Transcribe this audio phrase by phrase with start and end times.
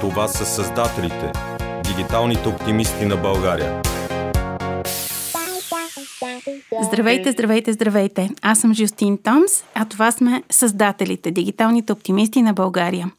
[0.00, 1.32] Това са създателите,
[1.84, 3.82] дигиталните оптимисти на България.
[6.82, 8.30] Здравейте, здравейте, здравейте!
[8.42, 13.10] Аз съм Жустин Томс, а това сме създателите, дигиталните оптимисти на България.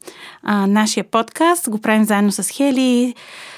[0.42, 3.14] А, нашия подкаст го правим заедно с Хели,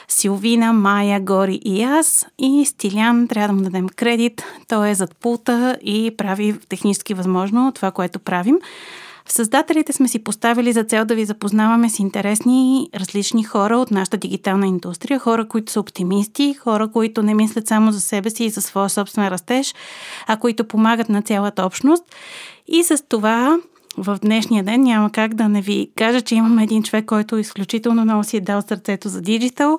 [0.09, 2.27] Силвина, Майя, Гори и аз.
[2.39, 4.45] И Стилян, трябва да му дадем кредит.
[4.68, 8.59] Той е зад пулта и прави технически възможно това, което правим.
[9.33, 14.17] Създателите сме си поставили за цел да ви запознаваме с интересни различни хора от нашата
[14.17, 18.50] дигитална индустрия, хора, които са оптимисти, хора, които не мислят само за себе си и
[18.50, 19.75] за своя собствен растеж,
[20.27, 22.05] а които помагат на цялата общност.
[22.67, 23.58] И с това
[23.99, 28.05] в днешния ден няма как да не ви кажа, че имаме един човек, който изключително
[28.05, 29.79] много си е дал сърцето за диджитал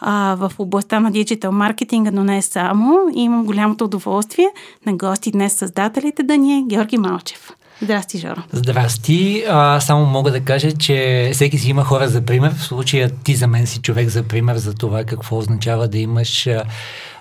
[0.00, 2.98] а, в областта на диджитал маркетинга, но не само.
[3.14, 4.48] И имам голямото удоволствие
[4.86, 7.52] на гости днес създателите да ни е Георги Малчев.
[7.82, 8.42] Здрасти, Жоро.
[8.52, 9.44] Здрасти.
[9.48, 12.54] А, само мога да кажа, че всеки си има хора за пример.
[12.54, 16.48] В случая ти за мен си човек за пример за това какво означава да имаш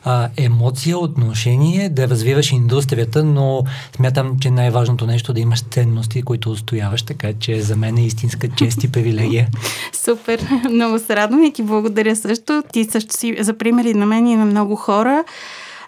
[0.04, 3.64] а, емоция, отношение, да развиваш индустрията, но
[3.96, 8.06] смятам, че най-важното нещо е да имаш ценности, които устояваш, така че за мен е
[8.06, 9.48] истинска чест и привилегия.
[10.06, 12.64] Супер, много се радвам и ти благодаря също.
[12.74, 15.24] Ти също си за примери на мен и на много хора.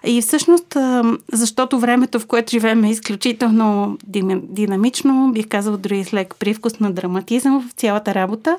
[0.06, 0.76] И всъщност,
[1.32, 3.98] защото времето, в което живеем е изключително
[4.42, 8.56] динамично, бих казал дори с лек привкус на драматизъм в цялата работа,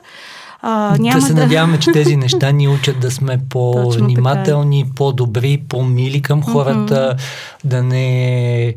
[0.61, 1.41] а, няма да се да...
[1.41, 4.85] надяваме, че тези неща ни учат да сме по-внимателни, е.
[4.95, 7.67] по-добри, по-мили към хората, mm-hmm.
[7.67, 8.75] да не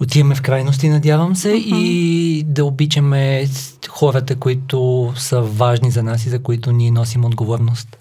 [0.00, 1.76] отиваме в крайности, надявам се, mm-hmm.
[1.76, 3.46] и да обичаме
[3.88, 7.96] хората, които са важни за нас и за които ние носим отговорност.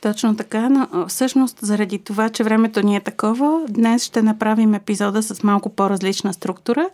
[0.00, 5.22] Точно така, но всъщност заради това, че времето ни е такова, днес ще направим епизода
[5.22, 6.88] с малко по-различна структура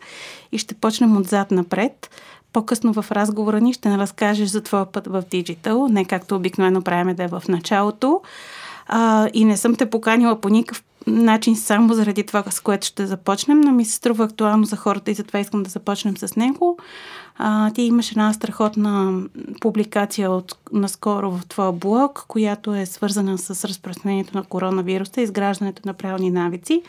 [0.53, 2.11] и ще почнем отзад напред.
[2.53, 7.15] По-късно в разговора ни ще разкажеш за твоя път в диджитал, не както обикновено правиме
[7.15, 8.21] да е в началото.
[8.87, 13.07] А, и не съм те поканила по никакъв начин само заради това, с което ще
[13.07, 16.79] започнем, но ми се струва актуално за хората и затова искам да започнем с него.
[17.37, 19.23] А, ти имаш една страхотна
[19.61, 25.95] публикация от наскоро в твоя блог, която е свързана с разпространението на коронавируса, изграждането на
[25.95, 26.83] правилни навици.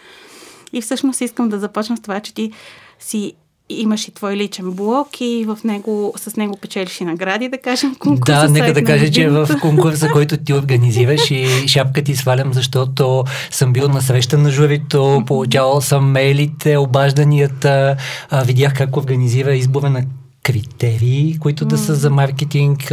[0.74, 2.52] И всъщност искам да започна с това, че ти
[3.00, 3.34] си
[3.70, 7.96] имаш и твой личен блог и в него, с него печелиш и награди, да кажем,
[7.96, 8.34] конкурса.
[8.34, 13.24] Да, нека да кажа, че в конкурса, който ти организираш и шапка ти свалям, защото
[13.52, 17.98] съм бил на среща на журито, получавал съм мейлите, обажданията,
[18.46, 20.04] видях как организира избора на
[20.46, 22.92] критерии, които да са за маркетинг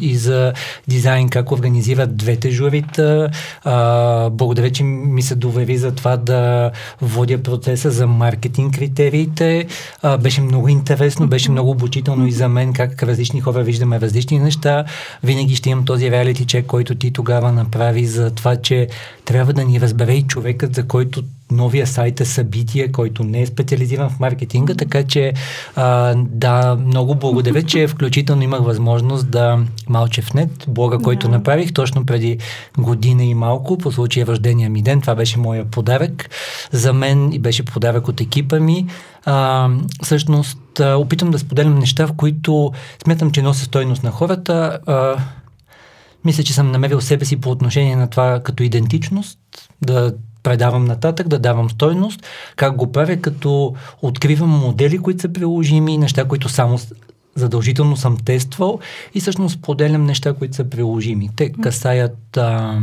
[0.00, 0.52] и за
[0.88, 3.30] дизайн, как организират двете журита.
[4.30, 9.66] Благодаря, че ми се довери за това да водя процеса за маркетинг критериите.
[10.20, 14.84] Беше много интересно, беше много обучително и за мен как различни хора виждаме различни неща.
[15.22, 18.88] Винаги ще имам този реалити чек, който ти тогава направи за това, че
[19.24, 23.46] трябва да ни разбере и човекът, за който новия сайт е събитие, който не е
[23.46, 25.32] специализиран в маркетинга, така че
[25.76, 31.32] а, да, много благодаря, че включително имах възможност да Малчев нет, блога, който да.
[31.32, 32.38] направих точно преди
[32.78, 35.00] година и малко, по случай рождения ми ден.
[35.00, 36.30] Това беше моя подарък
[36.70, 38.86] за мен и беше подарък от екипа ми.
[39.24, 39.68] А,
[40.02, 42.72] всъщност, а, опитам да споделям неща, в които
[43.04, 44.78] смятам, че нося стойност на хората.
[44.86, 45.16] А,
[46.24, 49.38] мисля, че съм намерил себе си по отношение на това като идентичност,
[49.82, 52.26] да предавам нататък, да давам стойност.
[52.56, 56.78] Как го правя, като откривам модели, които са приложими, неща, които само
[57.34, 58.78] задължително съм тествал
[59.14, 61.30] и всъщност поделям неща, които са приложими.
[61.36, 62.80] Те касаят а,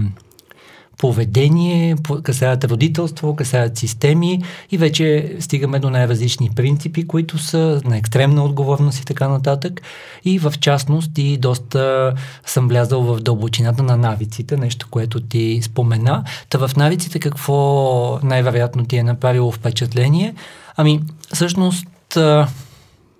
[1.01, 8.43] поведение, касаят родителство, касаят системи и вече стигаме до най-различни принципи, които са на екстремна
[8.43, 9.81] отговорност и така нататък.
[10.25, 12.13] И в частност и доста
[12.45, 16.23] съм влязал в дълбочината на навиците, нещо, което ти спомена.
[16.49, 20.35] Та в навиците какво най-вероятно ти е направило впечатление?
[20.77, 21.01] Ами,
[21.33, 21.87] всъщност,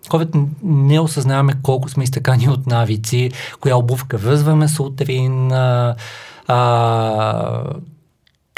[0.09, 3.31] хората не осъзнаваме колко сме изтъкани от навици,
[3.61, 5.51] коя обувка връзваме сутрин,
[6.47, 7.80] а, а,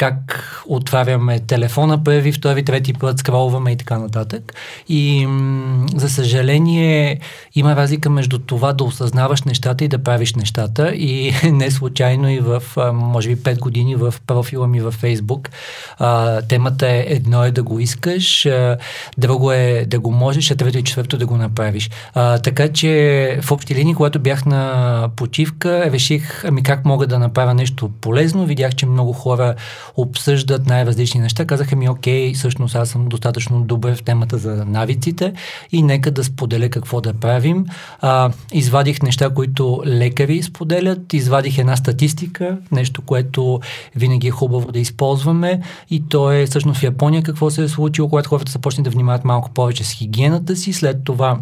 [0.03, 4.53] как отваряме телефона първи, втори, трети път, скролваме и така нататък.
[4.89, 7.19] И м- за съжаление
[7.55, 12.39] има разлика между това да осъзнаваш нещата и да правиш нещата и не случайно и
[12.39, 12.63] в,
[12.93, 15.49] може би, 5 години в профила ми във Фейсбук
[15.97, 18.77] а, темата е едно е да го искаш, а,
[19.17, 21.89] друго е да го можеш, а трето и четвърто да го направиш.
[22.13, 27.19] А, така че в общи линии, когато бях на почивка, реших ами как мога да
[27.19, 28.45] направя нещо полезно.
[28.45, 29.55] Видях, че много хора
[29.97, 31.45] обсъждат най-различни неща.
[31.45, 35.33] Казаха ми, окей, всъщност аз съм достатъчно добър в темата за навиците
[35.71, 37.65] и нека да споделя какво да правим.
[38.01, 43.59] А, извадих неща, които лекари споделят, извадих една статистика, нещо, което
[43.95, 48.09] винаги е хубаво да използваме и то е всъщност в Япония какво се е случило,
[48.09, 51.39] когато хората са почнали да внимават малко повече с хигиената си, след това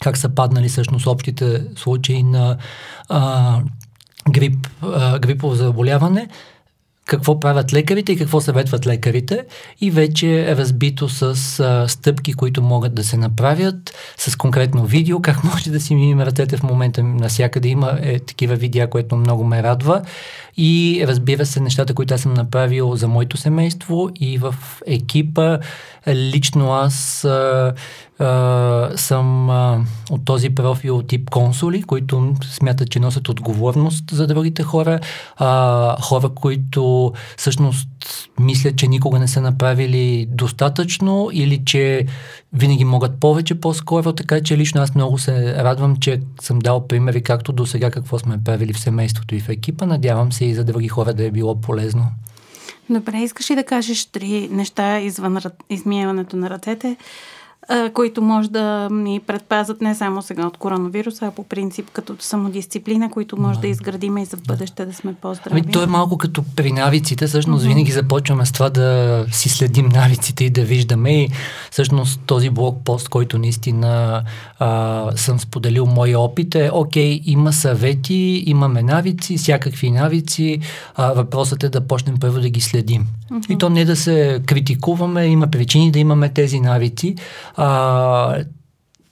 [0.00, 2.56] как са паднали всъщност общите случаи на
[3.08, 3.60] а,
[4.30, 6.28] грип, а, грипово заболяване,
[7.08, 9.44] какво правят лекарите и какво съветват лекарите
[9.80, 11.22] и вече е разбито с
[11.60, 16.20] а, стъпки, които могат да се направят, с конкретно видео, как може да си мимим
[16.20, 20.02] ръцете в момента насякъде има е, такива видеа, което много ме радва
[20.56, 24.54] и разбира се нещата, които аз съм направил за моето семейство и в
[24.86, 25.58] екипа.
[26.14, 27.74] Лично аз а,
[28.18, 34.62] а, съм а, от този профил тип консули, които смятат, че носят отговорност за другите
[34.62, 35.00] хора,
[35.36, 37.88] а, хора, които всъщност
[38.40, 42.06] мислят, че никога не са направили достатъчно или че
[42.52, 47.22] винаги могат повече по-скоро, така че лично аз много се радвам, че съм дал примери
[47.22, 49.86] както до сега какво сме правили в семейството и в екипа.
[49.86, 52.06] Надявам се и за други хора да е било полезно.
[52.90, 55.38] Добре, искаш ли да кажеш три неща извън
[55.70, 56.96] измиеването на ръцете,
[57.94, 63.10] които може да ни предпазят не само сега от коронавируса, а по принцип като самодисциплина,
[63.10, 65.60] които може да, да изградим и за в бъдеще да сме по-здрави.
[65.64, 67.26] Ами, то е малко като при навиците.
[67.26, 67.68] Всъщност mm-hmm.
[67.68, 71.22] винаги започваме с това да си следим навиците и да виждаме.
[71.22, 71.28] И
[71.70, 74.22] всъщност този блокпост, който наистина
[74.58, 80.60] а, съм споделил моя опит е, окей, има съвети, имаме навици, всякакви навици.
[80.94, 83.06] А, въпросът е да почнем първо да ги следим.
[83.30, 83.54] Mm-hmm.
[83.54, 87.14] И то не да се критикуваме, има причини да имаме тези навици.
[87.60, 88.44] А,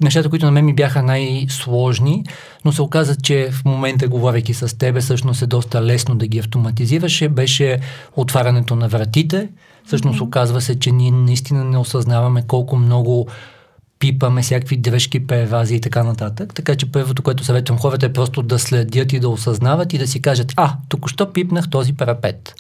[0.01, 2.25] нещата, които на мен ми бяха най-сложни,
[2.65, 6.39] но се оказа, че в момента, говоряки с тебе, всъщност е доста лесно да ги
[6.39, 7.79] автоматизираше, беше
[8.17, 9.49] отварянето на вратите.
[9.87, 10.27] Всъщност mm-hmm.
[10.27, 13.29] оказва се, че ние наистина не осъзнаваме колко много
[13.99, 16.55] пипаме всякакви дръжки, превази и така нататък.
[16.55, 20.07] Така че първото, което съветвам хората е просто да следят и да осъзнават и да
[20.07, 22.55] си кажат, а, току-що пипнах този парапет.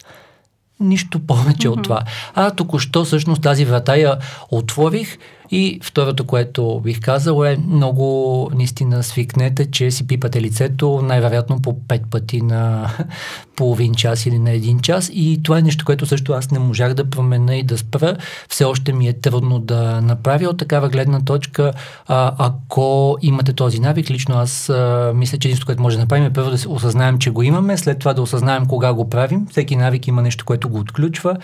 [0.80, 1.78] Нищо повече mm-hmm.
[1.78, 2.02] от това.
[2.34, 4.18] А току-що всъщност тази врата я
[4.50, 5.18] отворих
[5.50, 11.81] и второто, което бих казал е много наистина свикнете, че си пипате лицето най-вероятно по
[11.88, 12.90] пет пъти на
[13.56, 16.94] половин час или на един час и това е нещо, което също аз не можах
[16.94, 18.16] да променя и да спра.
[18.48, 21.72] Все още ми е трудно да направя от такава гледна точка.
[22.06, 26.26] А, ако имате този навик, лично аз а, мисля, че единството, което може да направим
[26.26, 29.46] е първо да осъзнаем, че го имаме, след това да осъзнаем кога го правим.
[29.50, 31.37] Всеки навик има нещо, което го отключва.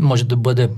[0.00, 0.68] Може да бъде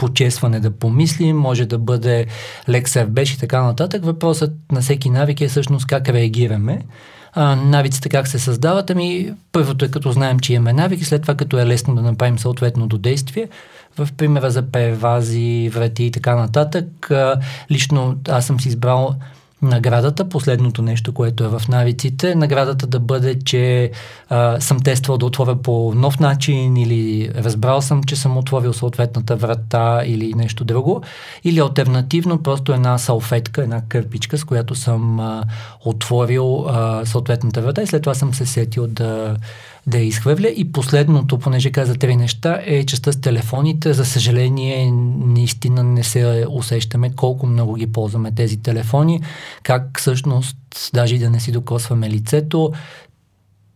[0.00, 2.26] почесване да помислим, може да бъде
[2.68, 4.04] лек сербеж и така нататък.
[4.04, 6.82] Въпросът на всеки навик е всъщност как реагираме.
[7.32, 8.90] А, навиците как се създават?
[8.90, 12.02] Ами, първото е като знаем, че имаме навик и след това като е лесно да
[12.02, 13.48] направим съответно до действие.
[13.98, 19.14] В примера за превази, врати и така нататък, а, лично аз съм си избрал
[19.62, 23.90] наградата, последното нещо, което е в навиците, наградата да бъде, че
[24.28, 29.36] а, съм тествал да отворя по нов начин или разбрал съм, че съм отворил съответната
[29.36, 31.02] врата или нещо друго.
[31.44, 35.44] Или альтернативно просто една салфетка, една кърпичка, с която съм а,
[35.84, 39.36] отворил а, съответната врата и след това съм се сетил да
[39.90, 40.48] да я изхвърля.
[40.48, 43.92] И последното, понеже каза три неща, е частта с телефоните.
[43.92, 44.92] За съжаление,
[45.24, 49.20] наистина не се усещаме колко много ги ползваме тези телефони,
[49.62, 50.56] как всъщност,
[50.94, 52.72] даже и да не си докосваме лицето,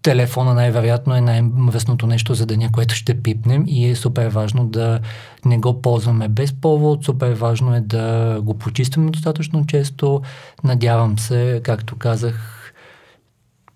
[0.05, 5.01] телефона най-вероятно е най-мръсното нещо за деня, което ще пипнем и е супер важно да
[5.45, 10.23] не го ползваме без повод, супер важно е да го почистваме достатъчно често.
[10.65, 12.64] Надявам се, както казах,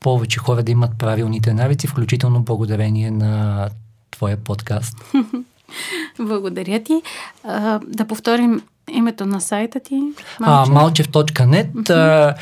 [0.00, 3.68] повече хора да имат правилните навици, включително благодарение на
[4.10, 4.96] твоя подкаст.
[6.20, 7.02] Благодаря ти.
[7.44, 10.02] А, да повторим името на сайта ти.
[10.40, 10.74] Малчев.
[10.74, 11.72] Малчев.нет.
[11.72, 12.34] Uh-huh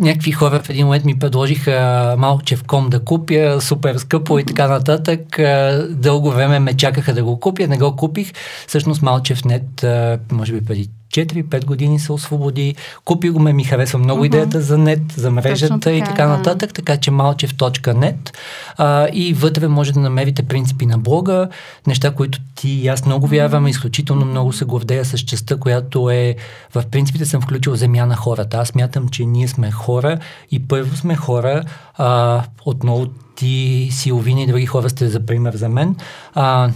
[0.00, 4.68] някакви хора в един момент ми предложиха малчев ком да купя, супер скъпо и така
[4.68, 5.40] нататък.
[5.90, 8.32] Дълго време ме чакаха да го купя, не го купих.
[8.66, 9.86] Всъщност Малчев нет,
[10.32, 12.74] може би преди 4-5 години се освободи.
[13.04, 14.26] Купи го ме, ми харесва много uh-huh.
[14.26, 18.38] идеята за нет, за мрежата така, и така нататък, така че малчев.нет
[18.76, 21.48] а, и вътре може да намерите принципи на блога,
[21.86, 26.36] неща, които ти и аз много вярвам, изключително много се гордея с частта, която е
[26.74, 28.56] в принципите съм включил земя на хората.
[28.56, 30.18] Аз мятам, че ние сме хора
[30.50, 33.06] и първо сме хора, а, отново
[33.36, 35.96] ти, Силвина и други хора сте за пример за мен.
[36.34, 36.70] А,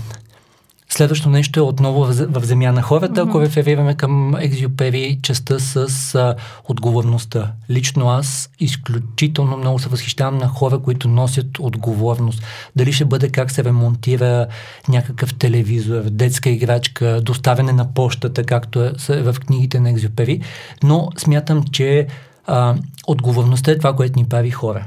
[0.99, 3.43] Следващото нещо е отново в, в земя на хората, ако mm-hmm.
[3.43, 7.53] реферираме към Екзюпери, частта с а, отговорността.
[7.71, 12.43] Лично аз изключително много се възхищавам на хора, които носят отговорност.
[12.77, 14.47] Дали ще бъде как се ремонтира
[14.89, 20.41] някакъв телевизор, детска играчка, доставяне на почтата, както е в книгите на Екзюпери,
[20.83, 22.07] но смятам, че
[22.47, 22.75] а,
[23.07, 24.87] отговорността е това, което ни прави хора.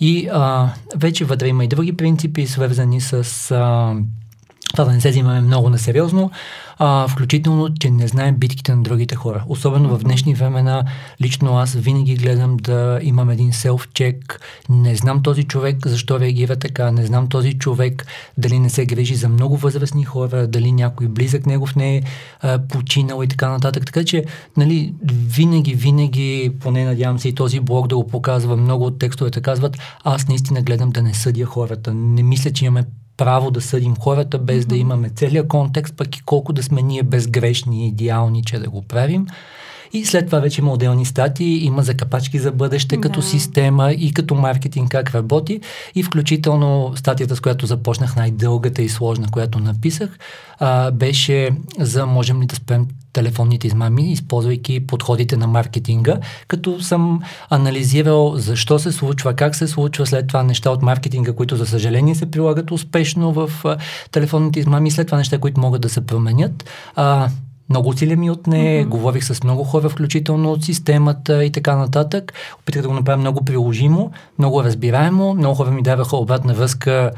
[0.00, 3.94] И а, вече вътре има и други принципи, свързани с а,
[4.72, 6.30] това да не се взимаме много на сериозно,
[6.78, 9.44] а, включително, че не знаем битките на другите хора.
[9.48, 10.84] Особено в днешни времена,
[11.20, 14.40] лично аз винаги гледам да имам един селф-чек.
[14.68, 18.06] Не знам този човек защо реагира така, не знам този човек
[18.38, 22.02] дали не се грижи за много възрастни хора, дали някой близък негов не е
[22.40, 23.86] а, починал и така нататък.
[23.86, 24.24] Така че,
[24.56, 29.40] нали, винаги, винаги, поне надявам се и този блог да го показва, много от текстовете
[29.40, 31.94] казват, аз наистина гледам да не съдя хората.
[31.94, 32.84] Не мисля, че имаме
[33.16, 34.68] право да съдим хората, без mm-hmm.
[34.68, 38.70] да имаме целият контекст, пък и колко да сме ние безгрешни и идеални, че да
[38.70, 39.26] го правим.
[39.92, 43.00] И след това вече има отделни статии, има закапачки за бъдеще да.
[43.00, 45.60] като система и като маркетинг как работи.
[45.94, 50.18] И включително статията, с която започнах, най-дългата и сложна, която написах,
[50.58, 56.18] а, беше за можем ли да спрем телефонните измами, използвайки подходите на маркетинга,
[56.48, 57.20] като съм
[57.50, 62.14] анализирал защо се случва, как се случва след това неща от маркетинга, които за съжаление
[62.14, 63.76] се прилагат успешно в а,
[64.10, 66.64] телефонните измами, след това неща, които могат да се променят.
[66.96, 67.28] А,
[67.72, 68.88] много усилия ми отне, mm-hmm.
[68.88, 72.32] говорих с много хора, включително от системата и така нататък.
[72.60, 75.34] Опитах да го направя много приложимо, много разбираемо.
[75.34, 77.10] Много хора ми даваха обратна връзка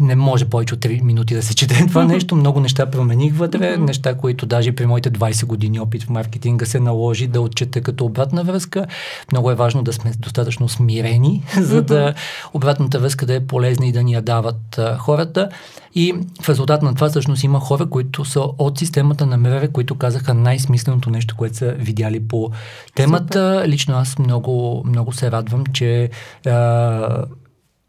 [0.00, 2.36] не може повече от 3 минути да се чете това нещо.
[2.36, 6.80] Много неща промених вътре, неща, които даже при моите 20 години опит в маркетинга се
[6.80, 8.86] наложи да отчета като обратна връзка.
[9.32, 12.14] Много е важно да сме достатъчно смирени, за да
[12.54, 15.48] обратната връзка да е полезна и да ни я дават а, хората.
[15.94, 19.94] И в резултат на това всъщност има хора, които са от системата на МВР, които
[19.94, 22.50] казаха най-смисленото нещо, което са видяли по
[22.94, 23.54] темата.
[23.58, 23.68] Супер.
[23.68, 26.10] Лично аз много, много се радвам, че
[26.46, 27.24] а,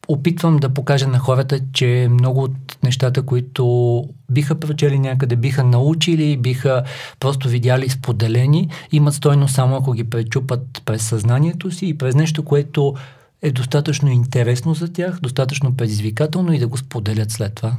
[0.09, 6.37] опитвам да покажа на хората, че много от нещата, които биха прочели някъде, биха научили,
[6.37, 6.83] биха
[7.19, 12.43] просто видяли споделени, имат стойно само ако ги пречупат през съзнанието си и през нещо,
[12.43, 12.95] което
[13.41, 17.77] е достатъчно интересно за тях, достатъчно предизвикателно и да го споделят след това.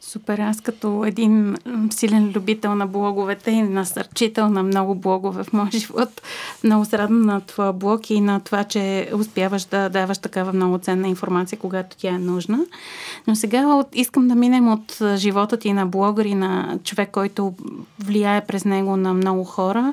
[0.00, 0.38] Супер.
[0.38, 1.56] Аз като един
[1.90, 6.22] силен любител на блоговете и насърчител на много блогове в моя живот,
[6.64, 10.78] много се радвам на твоя блог и на това, че успяваш да даваш такава много
[10.78, 12.58] ценна информация, когато тя е нужна.
[13.26, 17.54] Но сега искам да минем от живота ти на блогър и на човек, който
[17.98, 19.92] влияе през него на много хора,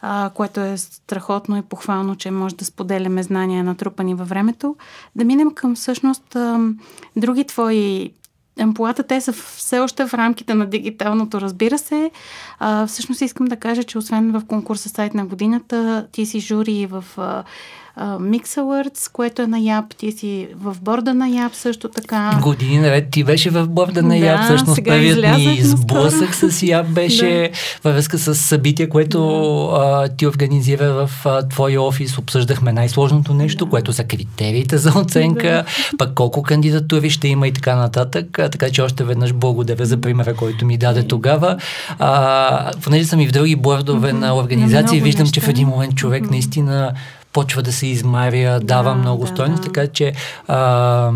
[0.00, 4.76] а, което е страхотно и похвално, че може да споделяме знания натрупани във времето,
[5.16, 6.70] да минем към всъщност а,
[7.16, 8.10] други твои
[8.60, 12.10] ампулата, те са все още в рамките на дигиталното, разбира се.
[12.58, 16.86] А, всъщност искам да кажа, че освен в конкурса сайт на годината, ти си жури
[16.86, 17.44] в а,
[18.00, 19.84] Mix Awards, което е на Яб.
[19.96, 22.38] Ти си в борда на Яб също така.
[22.42, 24.38] Години наред ти беше в борда на Яб.
[24.38, 27.58] Да, Всъщност първият ни сблъсък с Яб беше да.
[27.84, 29.76] във връзка с събитие, което да.
[29.80, 32.18] а, ти организира в а, твой офис.
[32.18, 33.70] Обсъждахме най-сложното нещо, да.
[33.70, 35.64] което са критериите за оценка, да.
[35.98, 38.38] пък колко кандидатури ще има и така нататък.
[38.38, 41.56] А, така че още веднъж благодаря за примера, който ми даде тогава.
[41.98, 44.18] А, понеже съм и в други бордове mm-hmm.
[44.18, 45.34] на организации, виждам, неща.
[45.34, 46.30] че в един момент човек mm-hmm.
[46.30, 46.92] наистина
[47.34, 49.66] почва да се измаря, дава да, много да, стойност, да.
[49.68, 50.12] така че
[50.48, 51.10] а,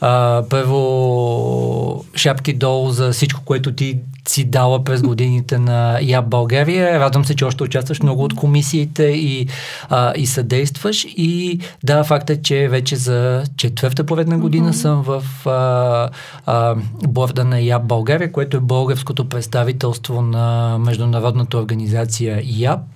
[0.00, 7.00] а, първо шапки долу за всичко, което ти си дала през годините на ЯБ България.
[7.00, 9.48] Радвам се, че още участваш много от комисиите и,
[9.88, 11.06] а, и съдействаш.
[11.08, 14.82] И да, факт е, че вече за четвърта поредна година mm-hmm.
[14.82, 16.10] съм в а,
[16.46, 16.76] а,
[17.08, 22.42] борда на ЯБ България, което е българското представителство на международната организация.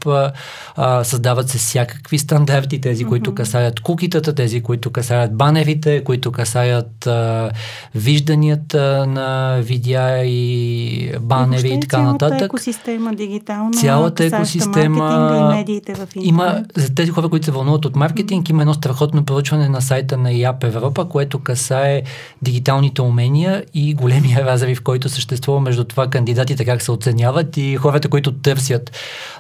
[0.07, 0.33] А,
[0.77, 3.09] а, създават се всякакви стандарти, тези, mm-hmm.
[3.09, 7.51] които касаят кукитата, тези, които касаят банерите, които касаят а,
[7.95, 12.29] вижданията на видеа и банери и така нататък.
[12.29, 16.29] Цялата екосистема дигитална, цялата екосистема и медиите в интернет.
[16.29, 20.17] Има, за тези хора, които се вълнуват от маркетинг, има едно страхотно проучване на сайта
[20.17, 22.03] на ИАП Европа, което касае
[22.43, 28.09] дигиталните умения и големия разрив, който съществува между това кандидатите как се оценяват и хората,
[28.09, 28.93] които търсят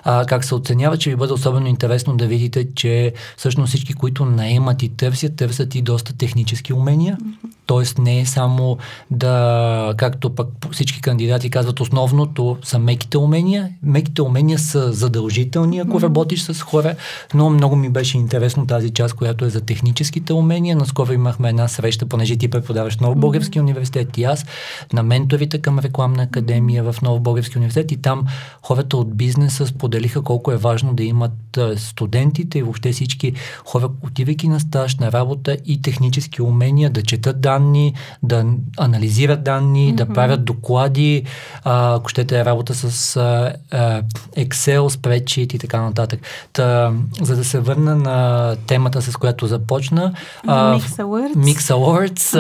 [0.05, 4.25] а, как се оценяват, че ви бъде особено интересно да видите, че всъщност всички, които
[4.25, 7.19] наемат и търсят, търсят и доста технически умения.
[7.67, 8.79] Тоест не е само
[9.11, 13.69] да, както пък всички кандидати казват, казват, основното са меките умения.
[13.83, 16.03] Меките умения са задължителни, ако mm-hmm.
[16.03, 16.95] работиш с хора,
[17.35, 20.77] но много ми беше интересно тази част, която е за техническите умения.
[20.77, 23.63] Наскоро имахме една среща, понеже ти преподаваш Нов Български mm-hmm.
[23.63, 24.45] университет и аз,
[24.93, 28.27] на менторите към рекламна академия в Нов Български университет и там
[28.63, 33.33] хората от бизнеса споделиха колко е важно да имат студентите и въобще всички
[33.65, 38.45] хора, отивайки на стаж, на работа и технически умения, да четат данни, да
[38.79, 39.97] анализират данни, mm-hmm.
[39.97, 41.25] да правят доклади,
[41.65, 44.03] а, ако щете работа с а, а,
[44.37, 46.21] Excel, spreadsheet и така нататък.
[46.53, 50.13] Та, за да се върна на темата, с която започна,
[50.47, 52.39] а, Mix Awards, Mix Awards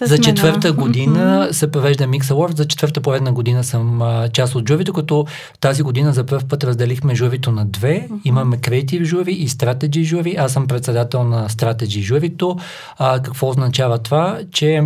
[0.00, 0.74] а, за четвърта на...
[0.74, 1.52] година mm-hmm.
[1.52, 5.26] се провежда Mix Awards, за четвърта поредна година съм а, част от журито, като
[5.60, 8.08] тази година за първ път разделихме журито на две.
[8.10, 8.20] Mm-hmm.
[8.24, 10.36] Имаме креатив жури и стратеджи жури.
[10.38, 12.58] Аз съм председател на стратеджи журито.
[12.98, 14.38] А, какво означава това?
[14.52, 14.84] Че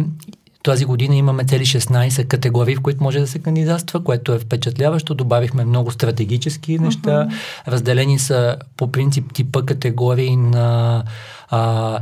[0.66, 5.14] тази година имаме цели 16 категории, в които може да се кандидатства, което е впечатляващо.
[5.14, 7.10] Добавихме много стратегически неща.
[7.10, 7.32] Uh-huh.
[7.68, 11.04] Разделени са по принцип типа категории на
[11.50, 12.00] а,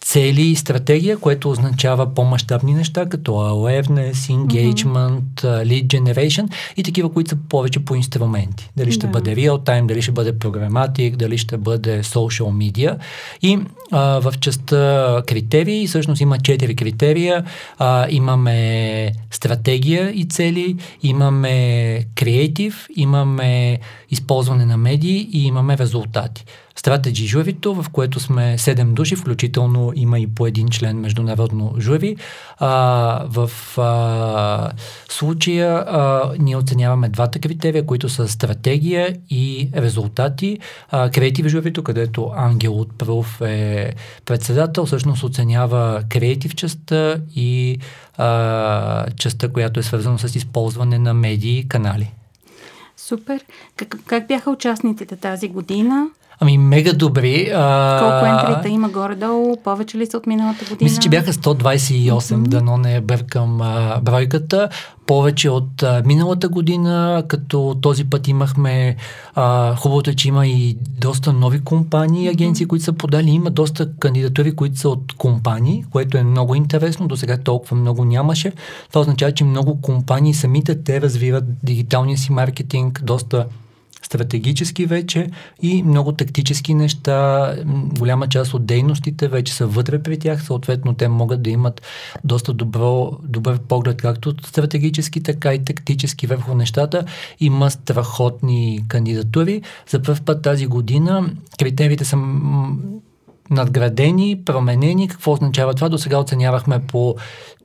[0.00, 5.66] цели и стратегия, което означава по-масштабни неща, като awareness, engagement, mm-hmm.
[5.66, 8.70] lead generation и такива, които са повече по инструменти.
[8.76, 9.10] Дали ще yeah.
[9.10, 12.96] бъде real-time, дали ще бъде програматик, дали ще бъде social media.
[13.42, 13.58] И
[13.92, 17.44] в частта критерии, всъщност има четири критерия.
[17.78, 23.78] А, имаме стратегия и цели, имаме креатив, имаме
[24.10, 26.44] използване на медии и имаме резултати.
[26.76, 32.16] Стратеджи журито, в което сме 7 души, включително има и по един член международно жури.
[32.58, 32.68] А,
[33.28, 34.70] в а,
[35.08, 40.58] случая а, ние оценяваме двата критерия, които са стратегия и резултати.
[40.90, 43.81] креатив журито, където Ангел от Пруф е
[44.24, 47.78] председател, всъщност оценява креатив частта и
[48.16, 52.10] а, частта, която е свързана с използване на медии и канали.
[52.96, 53.44] Супер.
[53.76, 56.06] Как, как бяха участниците тази година?
[56.40, 57.50] Ами, мега добри.
[57.54, 57.98] А...
[58.00, 59.56] Колко ентрита има горе-долу?
[59.64, 60.78] Повече ли са от миналата година?
[60.82, 62.48] Мисля, че бяха 128, mm-hmm.
[62.48, 64.68] дано не бъркам а, бройката.
[65.06, 68.96] Повече от а, миналата година, като този път имахме
[69.34, 72.68] а, хубавото е, че има и доста нови компании, агенции, mm-hmm.
[72.68, 73.30] които са подали.
[73.30, 77.08] Има доста кандидатури, които са от компании, което е много интересно.
[77.08, 78.52] До сега толкова много нямаше.
[78.88, 83.46] Това означава, че много компании самите те развиват дигиталния си маркетинг доста
[84.12, 85.30] стратегически вече
[85.62, 87.54] и много тактически неща.
[87.98, 91.82] Голяма част от дейностите вече са вътре при тях, съответно те могат да имат
[92.24, 97.04] доста добро, добър поглед както стратегически, така и тактически върху нещата.
[97.40, 99.62] Има страхотни кандидатури.
[99.88, 102.16] За първ път тази година критериите са
[103.50, 105.08] надградени, променени.
[105.08, 105.88] Какво означава това?
[105.88, 107.16] До сега оценявахме по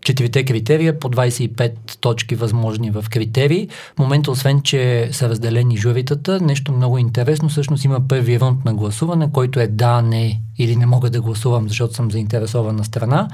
[0.01, 3.67] четирите критерия, по 25 точки възможни в критерии.
[3.95, 8.73] В момента, освен, че са разделени журитата, нещо много интересно, всъщност има първи рунд на
[8.73, 13.27] гласуване, който е да, не или не мога да гласувам, защото съм заинтересована страна,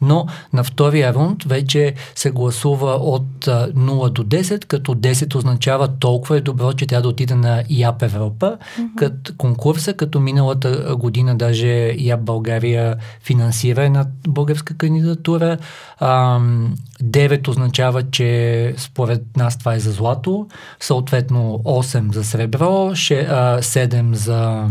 [0.00, 6.36] но на втория рунд вече се гласува от 0 до 10, като 10 означава толкова
[6.36, 8.94] е добро, че трябва да отида на ИАП Европа, mm-hmm.
[8.96, 15.58] като конкурса, като миналата година даже ИАП България финансира една българска кандидатура.
[16.08, 20.46] 9 означава, че според нас това е за злато,
[20.80, 24.68] съответно 8 за сребро, 7 за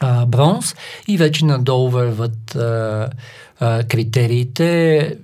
[0.00, 0.74] а, бронз
[1.08, 3.10] и вече надолу върват а,
[3.60, 5.16] а, критериите.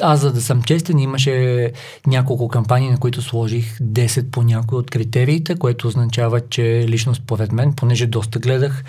[0.00, 1.72] Аз, за да съм честен, имаше
[2.06, 7.52] няколко кампании, на които сложих 10 по някои от критериите, което означава, че лично според
[7.52, 8.84] мен, понеже доста гледах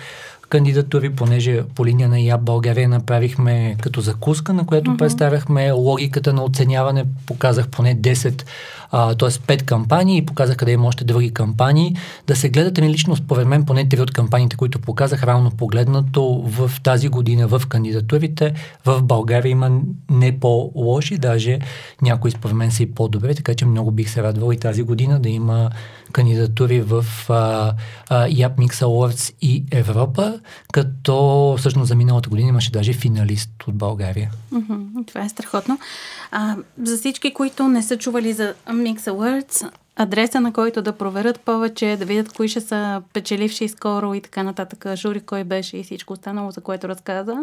[0.48, 4.98] кандидатури, понеже по линия на ЯБ България направихме като закуска, на която mm-hmm.
[4.98, 8.42] представяхме логиката на оценяване, показах поне 10
[8.90, 9.40] т.е.
[9.46, 11.96] пет кампании и показах къде има още други кампании.
[12.26, 16.42] Да се гледате ми лично, според мен, поне три от кампаниите, които показах, равно погледнато
[16.46, 18.54] в тази година в кандидатурите.
[18.84, 19.80] В България има
[20.10, 21.58] не по-лоши, даже
[22.02, 25.20] някои според мен са и по-добре, така че много бих се радвал и тази година
[25.20, 25.70] да има
[26.12, 27.74] кандидатури в а,
[28.08, 30.40] а, Yap Awards и Европа,
[30.72, 34.30] като всъщност за миналата година имаше даже финалист от България.
[34.52, 35.78] Mm-hmm, това е страхотно.
[36.30, 41.40] А, за всички, които не са чували за Mix Awards, адреса на който да проверят
[41.40, 45.84] повече, да видят кои ще са печеливши скоро и така нататък, жури кой беше и
[45.84, 47.36] всичко останало, за което разказа.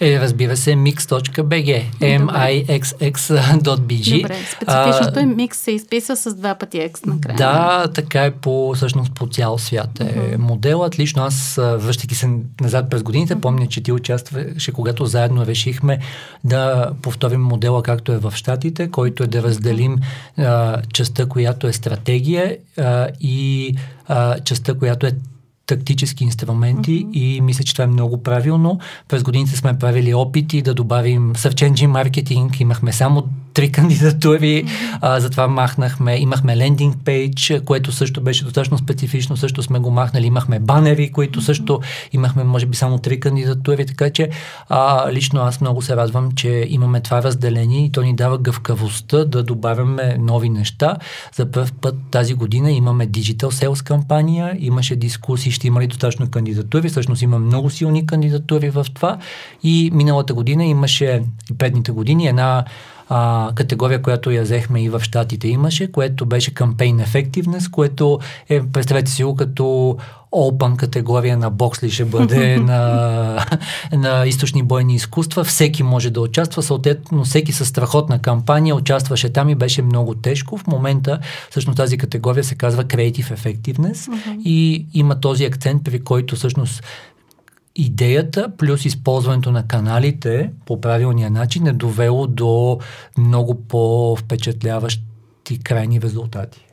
[0.00, 4.22] Е, разбира се, mix.bg, mixx.bg.
[4.22, 7.36] Добре, специфичното е mix се изписва с два пъти X накрая.
[7.36, 10.36] Да, така е по, всъщност по цял свят е uh-huh.
[10.36, 10.98] моделът.
[10.98, 12.28] Лично аз, връщайки се
[12.60, 13.40] назад през годините, uh-huh.
[13.40, 15.98] помня, че ти участваше, когато заедно решихме
[16.44, 19.98] да повторим модела както е в Штатите, който е да разделим
[20.38, 23.74] а, частта, която е стратегия а, и
[24.08, 25.12] а, частта, която е
[25.66, 27.12] тактически инструменти mm-hmm.
[27.12, 28.78] и мисля, че това е много правилно.
[29.08, 33.24] През годините сме правили опити да добавим Engine Marketing, имахме само
[33.56, 34.64] три кандидатури,
[35.00, 40.26] а, затова махнахме, имахме лендинг пейдж, което също беше достатъчно специфично, също сме го махнали,
[40.26, 41.80] имахме банери, които също
[42.12, 44.28] имахме, може би, само три кандидатури, така че
[44.68, 49.24] а, лично аз много се радвам, че имаме това разделение и то ни дава гъвкавостта
[49.24, 50.96] да добавяме нови неща.
[51.34, 56.30] За първ път тази година имаме Digital Sales кампания, имаше дискусии, ще има ли достатъчно
[56.30, 59.18] кандидатури, всъщност има много силни кандидатури в това.
[59.62, 61.22] И миналата година имаше,
[61.58, 62.64] предните години, една
[63.08, 68.62] а, категория, която я взехме и в Штатите имаше, което беше Campaign Effectiveness, което е,
[68.66, 69.96] представете си го като
[70.32, 73.46] Open категория на бокс ли ще бъде, на,
[73.92, 75.44] на източни бойни изкуства.
[75.44, 80.56] Всеки може да участва, съответно всеки със страхотна кампания участваше там и беше много тежко.
[80.58, 81.18] В момента
[81.50, 84.42] всъщност тази категория се казва Creative Effectiveness uh-huh.
[84.44, 86.82] и има този акцент, при който всъщност
[87.76, 92.78] идеята плюс използването на каналите по правилния начин е довело до
[93.18, 96.66] много по-впечатляващи крайни резултати.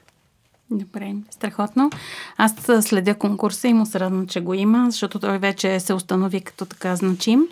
[0.71, 1.89] Добре, страхотно.
[2.37, 6.41] Аз следя конкурса и му се радвам, че го има, защото той вече се установи
[6.41, 7.47] като така значим.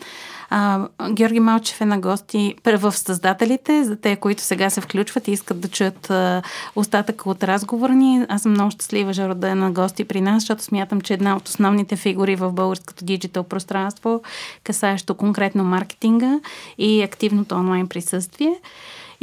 [0.53, 5.31] А, Георги Малчев е на гости в Създателите, за те, които сега се включват и
[5.31, 6.41] искат да чуят а,
[6.75, 8.25] остатъка от разговора ни.
[8.29, 11.35] Аз съм много щастлива, Жаро, да е на гости при нас, защото смятам, че една
[11.35, 14.21] от основните фигури в българското диджитал пространство,
[14.63, 16.39] касаещо конкретно маркетинга
[16.77, 18.55] и активното онлайн присъствие.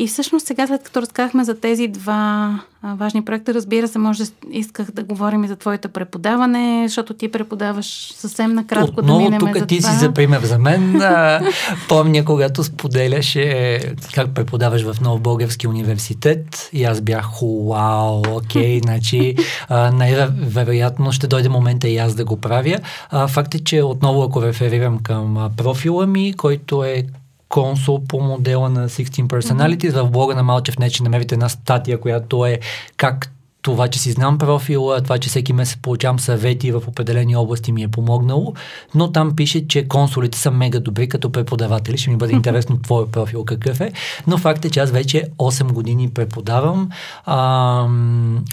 [0.01, 4.25] И всъщност сега, след като разказахме за тези два а, важни проекта, разбира се, може
[4.51, 9.41] исках да говорим и за твоето преподаване, защото ти преподаваш съвсем накратко Отново, да минем
[9.41, 9.91] тук за ти това.
[9.91, 11.01] си за пример за мен.
[11.01, 11.41] А,
[11.89, 13.79] помня, когато споделяше
[14.15, 19.35] как преподаваш в Нов Български университет и аз бях вау, окей, значи
[19.71, 22.79] най-вероятно ще дойде момента и аз да го правя.
[23.11, 27.05] А, факт е, че отново ако реферирам към профила ми, който е
[27.49, 29.91] консул по модела на 16 Personalities.
[29.91, 30.03] Mm-hmm.
[30.03, 32.61] В блога на Малчев не, че намерите една статия, която е
[32.97, 37.73] как това, че си знам профила, това, че всеки месец получавам съвети в определени области
[37.73, 38.55] ми е помогнало,
[38.95, 41.99] но там пише, че консулите са мега добри като преподаватели.
[41.99, 43.93] Ще ми бъде интересно твой профил какъв е.
[44.27, 46.89] Но факт е, че аз вече 8 години преподавам.
[47.27, 47.89] А,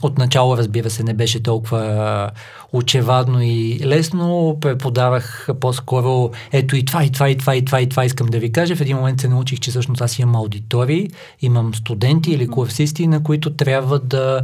[0.02, 2.32] отначало, разбира се, не беше толкова
[2.74, 4.58] очевадно и лесно.
[4.62, 8.40] Преподавах по-скоро ето и това, и това, и това, и това, и това искам да
[8.40, 8.76] ви кажа.
[8.76, 11.10] В един момент се научих, че всъщност аз имам аудитории,
[11.42, 14.42] имам студенти или курсисти, на които трябва да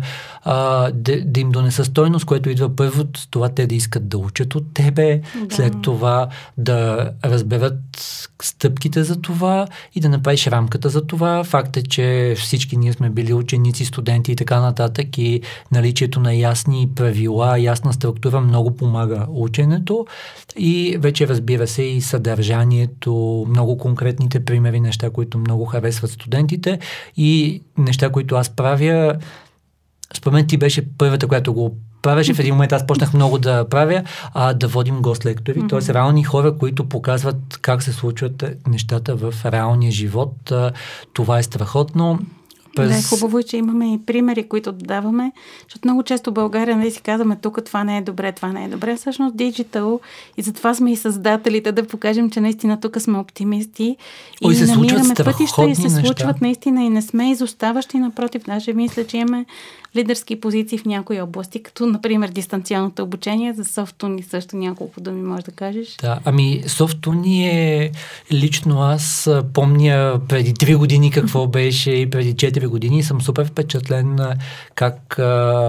[0.53, 4.17] а, да, да им донеса стойност, което идва първо с това те да искат да
[4.17, 5.55] учат от тебе, да.
[5.55, 7.79] след това да разберат
[8.41, 11.43] стъпките за това и да направиш рамката за това.
[11.43, 16.33] Факт е, че всички ние сме били ученици, студенти и така нататък и наличието на
[16.33, 20.05] ясни правила, ясна структура много помага ученето
[20.57, 26.79] и вече разбира се и съдържанието, много конкретните примери, неща, които много харесват студентите
[27.17, 29.15] и неща, които аз правя
[30.17, 32.33] според мен ти беше първата, която го правеше.
[32.33, 35.85] В един момент аз почнах много да правя, а да водим гост-лектори, mm-hmm.
[35.85, 35.93] т.е.
[35.93, 40.51] реални хора, които показват как се случват нещата в реалния живот.
[41.13, 42.19] Това е страхотно.
[42.75, 42.89] През...
[42.89, 45.31] Да, е хубаво, че имаме и примери, които даваме,
[45.63, 48.65] защото много често в България нали, си казваме тук това не е добре, това не
[48.65, 48.95] е добре.
[48.95, 49.99] Всъщност диджитал
[50.37, 53.97] и затова сме и създателите да покажем, че наистина тук сме оптимисти
[54.43, 56.05] Ой, и се намираме пътища и се неща.
[56.05, 59.45] случват наистина и не сме изоставащи, напротив, даже мисля, че имаме
[59.95, 65.43] лидерски позиции в някои области, като например дистанционното обучение, за софтуни също няколко думи може
[65.43, 65.95] да кажеш.
[66.01, 67.91] Да, ами софтуни е
[68.31, 74.19] лично аз помня преди 3 години какво беше и преди 4 години съм супер впечатлен
[74.75, 75.19] как,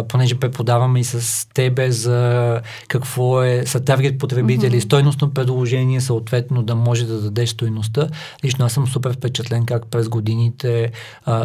[0.08, 4.84] понеже преподаваме и с тебе за какво е са таргет потребители, mm-hmm.
[4.84, 8.08] стойностно предложение, съответно да може да дадеш стойността.
[8.44, 10.92] Лично аз съм супер впечатлен как през годините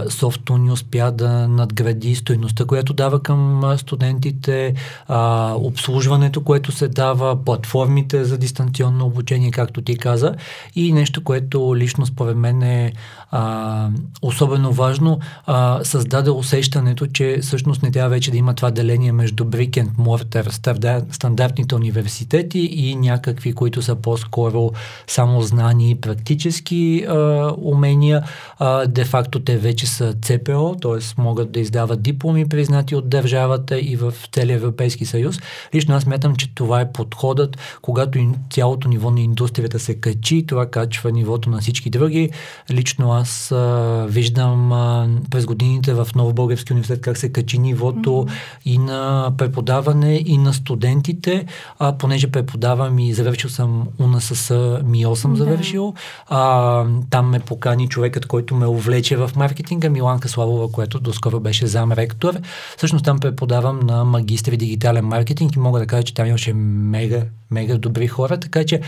[0.10, 4.74] софтуни успя да надгради стойността, която дава към студентите,
[5.08, 10.36] а, обслужването, което се дава, платформите за дистанционно обучение, както ти каза,
[10.76, 12.94] и нещо, което лично според мен е
[13.32, 13.90] а,
[14.22, 19.46] особено важно, а, създаде усещането, че всъщност не трябва вече да има това деление между
[19.46, 24.72] Brick and Mortar, стандартните университети и някакви, които са по-скоро
[25.08, 28.24] само знания и практически а, умения.
[28.60, 31.22] А, де-факто те вече са ЦПО, т.е.
[31.22, 35.40] могат да издават дипломи, признати от държавата и в целия Европейски съюз.
[35.76, 40.66] Лично аз мятам, че това е подходът, когато цялото ниво на индустрията се качи, това
[40.66, 42.30] качва нивото на всички други.
[42.72, 48.10] Лично аз а, виждам а, през годините в Ново Български университет как се качи нивото
[48.10, 48.32] mm-hmm.
[48.66, 51.46] и на преподаване, и на студентите,
[51.80, 55.38] а, понеже преподавам и завършил съм УНСС МИО съм да.
[55.38, 55.94] завършил.
[56.28, 61.68] А, там ме покани човекът, който ме увлече в маркетинга, Миланка Славова, което доскоро беше
[61.68, 62.34] зам ректор.
[62.78, 67.24] Всъщност там преподавам на магистри дигитален маркетинг и мога да кажа, че там имаше мега,
[67.52, 68.82] мега добри хора, така че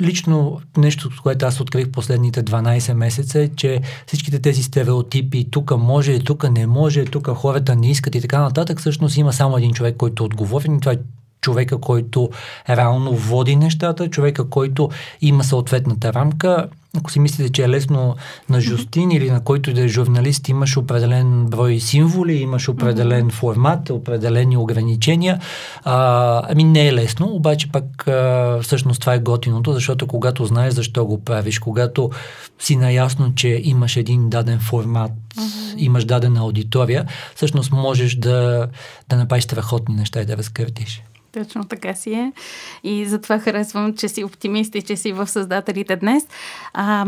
[0.00, 6.18] лично нещо, което аз открих последните 12 месеца е, че всичките тези стереотипи, тук може,
[6.18, 9.96] тук не може, тук хората не искат и така нататък, всъщност има само един човек,
[9.96, 10.98] който е отговорен и това е
[11.40, 12.30] човека, който
[12.68, 16.68] реално води нещата, човека, който има съответната рамка.
[16.96, 18.16] Ако си мислите, че е лесно
[18.48, 19.16] на Жустин mm-hmm.
[19.16, 23.32] или на който да е журналист, имаш определен брой символи, имаш определен mm-hmm.
[23.32, 25.40] формат, определени ограничения.
[25.84, 30.74] А, ами не е лесно, обаче пък а, всъщност това е готиното, защото когато знаеш
[30.74, 32.10] защо го правиш, когато
[32.58, 35.74] си наясно, че имаш един даден формат, mm-hmm.
[35.76, 38.68] имаш дадена аудитория, всъщност можеш да,
[39.08, 41.02] да направиш страхотни неща и да разкъртиш.
[41.32, 42.32] Точно така си е.
[42.84, 46.26] И затова харесвам, че си оптимист и че си в създателите днес.
[46.72, 47.06] А,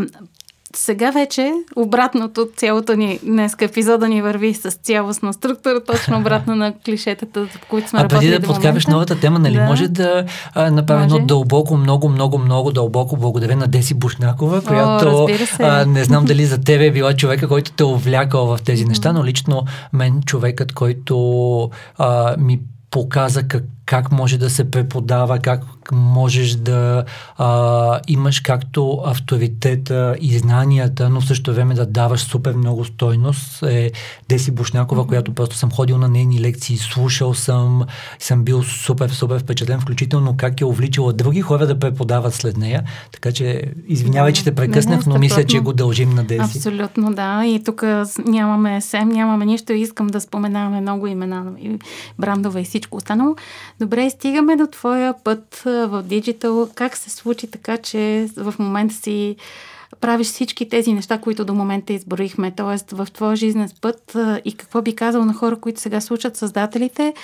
[0.76, 6.72] сега вече обратното, цялото ни днес епизода ни върви с цялостна структура, точно обратно на
[6.85, 9.64] клишетата, в които сме а работили А преди да подкрепиш новата тема, нали да.
[9.64, 15.28] може да а, едно дълбоко, много, много, много дълбоко благодаря на Деси Бушнакова, която
[15.61, 18.85] а, не знам дали за тебе е била човека, който те е увлякал в тези
[18.85, 25.38] неща, но лично мен човекът, който а, ми показа как, как може да се преподава,
[25.38, 27.04] как можеш да
[27.36, 33.62] а, имаш както авторитета и знанията, но също време да даваш супер много стойност.
[33.62, 33.90] Е
[34.28, 35.08] Деси Бушнякова, mm-hmm.
[35.08, 37.82] която просто съм ходил на нейни лекции, слушал съм,
[38.18, 42.82] съм бил супер, супер впечатлен, включително как е увличала други хора да преподават след нея.
[43.12, 46.58] Така че, извинявай, че те прекъснах, но мисля, че го дължим на Деси.
[46.58, 47.44] Абсолютно, да.
[47.44, 47.84] И тук
[48.26, 49.72] нямаме СЕМ, нямаме нищо.
[49.72, 51.78] Искам да споменаваме много имена и
[52.18, 53.36] брандове и всичко останало.
[53.82, 56.68] Добре, стигаме до твоя път в диджитал.
[56.74, 59.36] Как се случи така, че в момента си
[60.00, 62.94] правиш всички тези неща, които до момента изборихме, т.е.
[62.94, 67.14] в твоя жизнен път и какво би казал на хора, които сега случат създателите,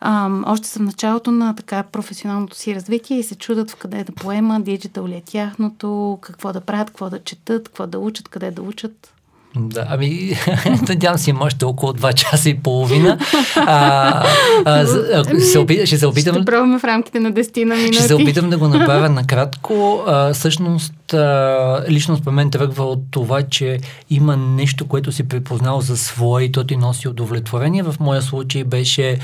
[0.00, 4.04] Ам, още съм в началото на така професионалното си развитие и се чудат в къде
[4.04, 8.28] да поема, диджитал ли е тяхното, какво да правят, какво да четат, какво да учат,
[8.28, 9.15] къде да учат.
[9.56, 10.36] Да, ами,
[10.88, 13.18] надявам се, още около 2 часа и половина.
[13.56, 14.26] А,
[14.64, 16.34] а, ами, се опит, ще се опитам...
[16.34, 17.92] Ще пробваме в рамките на 10 на минути.
[17.92, 20.02] Ще се опитам да го направя накратко.
[20.06, 23.78] А, всъщност, а, лично според мен тръгва от това, че
[24.10, 27.82] има нещо, което си припознал за свое и то ти носи удовлетворение.
[27.82, 29.18] В моя случай беше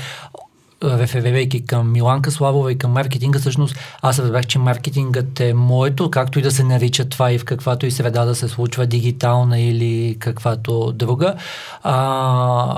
[0.83, 6.39] реферирайки към Миланка Славова и към маркетинга, всъщност аз разбрах, че маркетингът е моето, както
[6.39, 10.17] и да се нарича това и в каквато и среда да се случва, дигитална или
[10.19, 11.35] каквато друга,
[11.83, 11.95] а,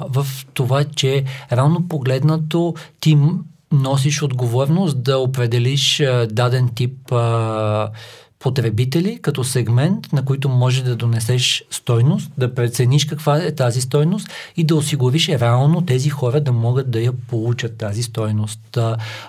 [0.10, 3.18] в това, че равно погледнато ти
[3.72, 7.90] носиш отговорност да определиш даден тип а,
[8.46, 14.28] потребители като сегмент, на които може да донесеш стойност, да прецениш каква е тази стойност
[14.58, 18.78] и да осигуриш реално тези хора да могат да я получат тази стойност.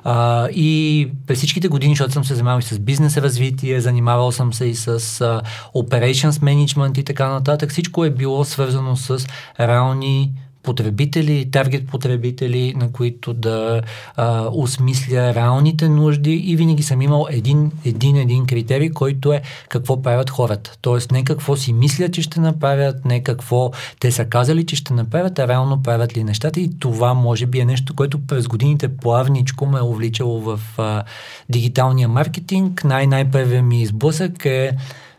[0.04, 4.52] А, и през всичките години, защото съм се занимавал и с бизнес развитие, занимавал съм
[4.52, 5.42] се и с а,
[5.74, 9.26] operations management и така нататък, всичко е било свързано с
[9.60, 10.32] реални
[10.66, 13.82] потребители, таргет потребители, на които да
[14.16, 20.02] а, осмисля реалните нужди и винаги съм имал един, един, един критерий, който е какво
[20.02, 20.72] правят хората.
[20.80, 24.94] Тоест не какво си мислят, че ще направят, не какво те са казали, че ще
[24.94, 28.96] направят, а реално правят ли нещата и това може би е нещо, което през годините
[28.96, 31.02] плавничко ме е увличало в а,
[31.48, 32.84] дигиталния маркетинг.
[32.84, 34.72] Най-най-първият ми изблъсък е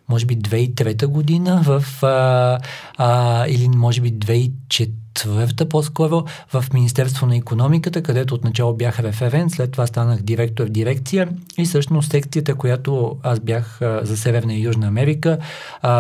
[0.10, 2.60] може би 2003 година в, а,
[2.98, 9.52] а, или може би 2004 четвърта по-скоро в Министерство на економиката, където отначало бях референт,
[9.52, 14.62] след това станах директор в дирекция и всъщност секцията, която аз бях за Северна и
[14.62, 15.38] Южна Америка,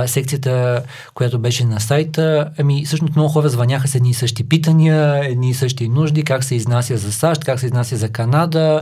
[0.05, 5.21] секцията, която беше на сайта, ами всъщност много хора звъняха с едни и същи питания,
[5.23, 8.81] едни и същи нужди, как се изнася за САЩ, как се изнася за Канада,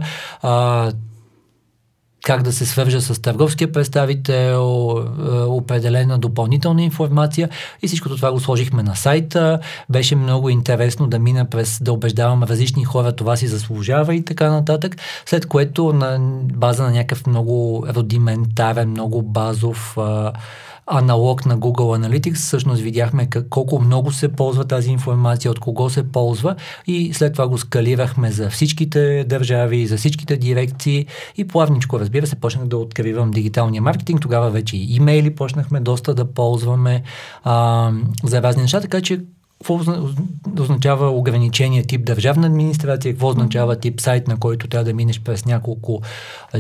[2.26, 7.50] как да се свържа с търговския представител, е, определена допълнителна информация
[7.82, 9.60] и всичкото това го сложихме на сайта.
[9.90, 14.50] Беше много интересно да мина през да убеждавам различни хора, това си заслужава и така
[14.50, 16.18] нататък, след което на
[16.54, 19.98] база на някакъв много рудиментарен, много базов
[20.88, 25.90] аналог на Google Analytics, всъщност видяхме как, колко много се ползва тази информация, от кого
[25.90, 26.56] се ползва
[26.88, 31.06] и след това го скалирахме за всичките държави, за всичките дирекции
[31.38, 36.14] и плавничко, разбира се, почнах да откривам дигиталния маркетинг, тогава вече и имейли почнахме доста
[36.14, 37.04] да ползваме
[37.44, 37.92] а,
[38.24, 39.22] за разни неща, така че
[39.60, 39.80] какво
[40.62, 45.46] означава ограничение тип държавна администрация, какво означава тип сайт, на който трябва да минеш през
[45.46, 46.02] няколко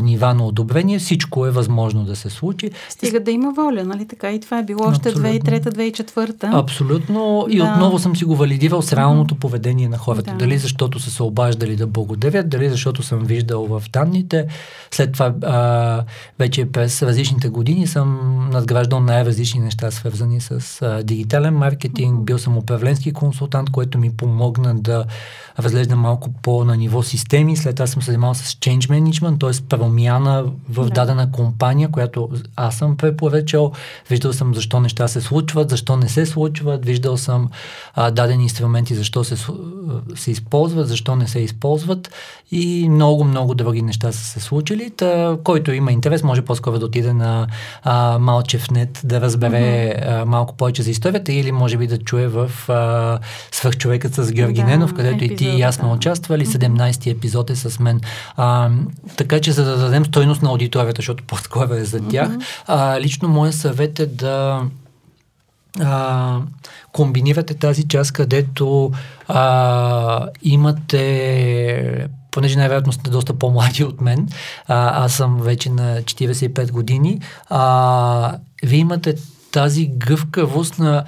[0.02, 1.00] нива на одобрение.
[1.00, 2.72] Всичко е възможно да се случи.
[2.90, 4.32] Стига да има воля, нали така?
[4.32, 6.50] И това е било още 2003-2004.
[6.54, 7.48] Абсолютно.
[7.50, 7.64] И да.
[7.64, 10.32] отново съм си го валидирал с реалното поведение на хората.
[10.32, 10.38] Да.
[10.38, 14.48] Дали защото са се обаждали да благодарят, дали защото съм виждал в данните.
[14.92, 16.04] След това а,
[16.40, 22.26] вече през различните години съм надграждал най-различни неща, свързани с а, дигитален маркетинг.
[22.26, 25.06] Бил съм управлен управленски консултант, който ми помогна да
[25.60, 27.58] разглеждам малко по-на ниво системи.
[27.58, 29.68] След това съм се занимавал с change management, т.е.
[29.68, 30.90] промяна в да.
[30.90, 33.72] дадена компания, която аз съм препоръчал.
[34.10, 36.86] Виждал съм защо неща се случват, защо не се случват.
[36.86, 37.50] Виждал съм
[37.94, 39.36] а, дадени инструменти, защо се,
[40.16, 42.12] се използват, защо не се използват.
[42.52, 44.92] И много, много други неща са се случили.
[44.98, 47.48] Та, който има интерес, може по-скоро да отиде на
[47.84, 50.22] а, Малчевнет да разбере mm-hmm.
[50.22, 52.75] а, малко повече за историята или може би да чуе в а,
[53.52, 55.94] Свърхчовекът с Георги да, Ненов, където епизод, и ти и аз сме да.
[55.94, 56.46] участвали.
[56.46, 58.02] 17-ти епизод е с мен.
[58.38, 58.70] А,
[59.18, 62.64] така че за да дадем стойност на аудиторията, защото по-скоро е за тях, mm-hmm.
[62.68, 64.62] а, лично моя съвет е да
[65.82, 66.40] а,
[66.92, 68.92] комбинирате тази част, където
[69.28, 74.28] а, имате понеже най-вероятно сте доста по-млади от мен,
[74.68, 79.16] а, аз съм вече на 45 години, а, вие имате
[79.56, 81.04] тази гъвкавост на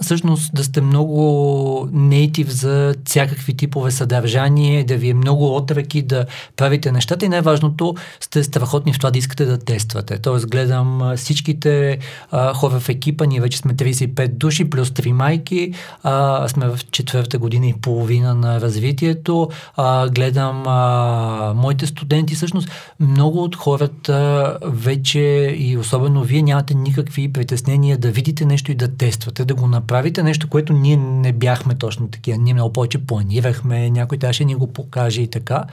[0.00, 6.26] всъщност да сте много нейтив за всякакви типове съдържание, да ви е много отреки да
[6.56, 10.18] правите нещата и най-важното сте страхотни в това да искате да тествате.
[10.18, 11.98] Тоест гледам всичките
[12.30, 16.78] а, хора в екипа, ние вече сме 35 души плюс 3 майки, а, сме в
[16.90, 22.68] четвърта година и половина на развитието, а, гледам а, моите студенти, всъщност
[23.00, 25.20] много от хората вече
[25.58, 29.66] и особено вие нямате никакви притеснения желание да видите нещо и да тествате, да го
[29.66, 32.38] направите нещо, което ние не бяхме точно такива.
[32.38, 35.64] Ние много повече планирахме, някой трябваше ни го покаже и така.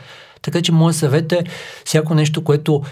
[0.41, 1.43] Така че моят съвет е
[1.85, 2.83] всяко нещо, което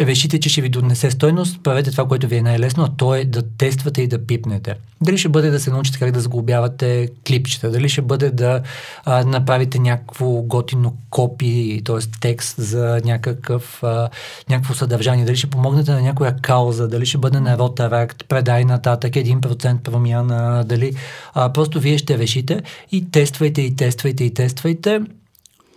[0.00, 3.24] решите, че ще ви донесе стойност, правете това, което ви е най-лесно, а то е
[3.24, 4.74] да тествате и да пипнете.
[5.00, 8.62] Дали ще бъде да се научите как да сглобявате клипчета, дали ще бъде да
[9.04, 11.96] а, направите някакво готино копи, т.е.
[12.20, 14.08] текст за някакъв, а,
[14.50, 19.12] някакво съдържание, дали ще помогнете на някоя кауза, дали ще бъде на Rotaract, предай нататък
[19.12, 20.94] 1% промяна, дали
[21.34, 25.00] а, просто вие ще решите и тествайте, и тествайте, и тествайте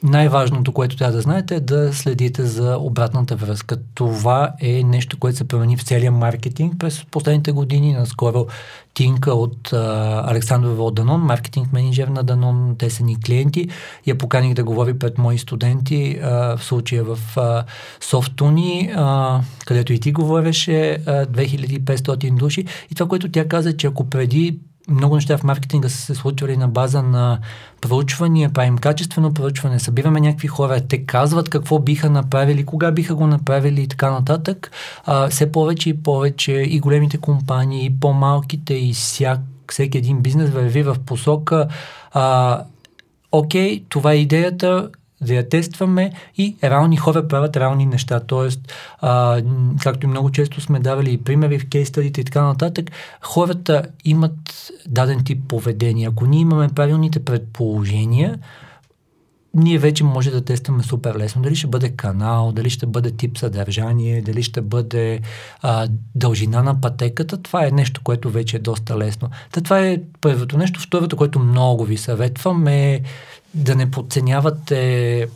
[0.05, 3.77] най-важното, което трябва да знаете е да следите за обратната връзка.
[3.95, 7.93] Това е нещо, което се промени в целия маркетинг през последните години.
[7.93, 8.45] Наскоро
[8.93, 13.67] Тинка от а, Александрова от Данон, маркетинг менеджер на Данон, те са ни клиенти.
[14.07, 17.17] Я поканих да говори пред мои студенти, а, в случая в
[18.01, 18.93] Софтуни,
[19.65, 22.65] където и ти говореше, а, 2500 души.
[22.91, 24.59] И това, което тя каза, че ако преди
[24.89, 27.39] много неща в маркетинга са се случвали на база на
[27.81, 33.27] проучвания, правим качествено проучване, събираме някакви хора, те казват какво биха направили, кога биха го
[33.27, 34.71] направили и така нататък.
[35.05, 39.39] А, все повече и повече и големите компании, и по-малките, и всяк,
[39.71, 41.67] всеки един бизнес върви в посока
[42.11, 42.61] а,
[43.31, 44.89] окей, това е идеята,
[45.25, 48.19] да я тестваме и реални хора правят реални неща.
[48.19, 49.41] Тоест, а,
[49.81, 54.71] както и много често сме давали и примери в кейстадите и така нататък, хората имат
[54.87, 56.07] даден тип поведение.
[56.07, 58.39] Ако ние имаме правилните предположения,
[59.55, 61.41] ние вече може да тестваме супер лесно.
[61.41, 65.19] Дали ще бъде канал, дали ще бъде тип съдържание, дали ще бъде
[65.61, 69.29] а, дължина на пътеката, това е нещо, което вече е доста лесно.
[69.51, 70.79] Та това е първото нещо.
[70.81, 73.01] Второто, което много ви съветвам е
[73.55, 75.27] да не подценявате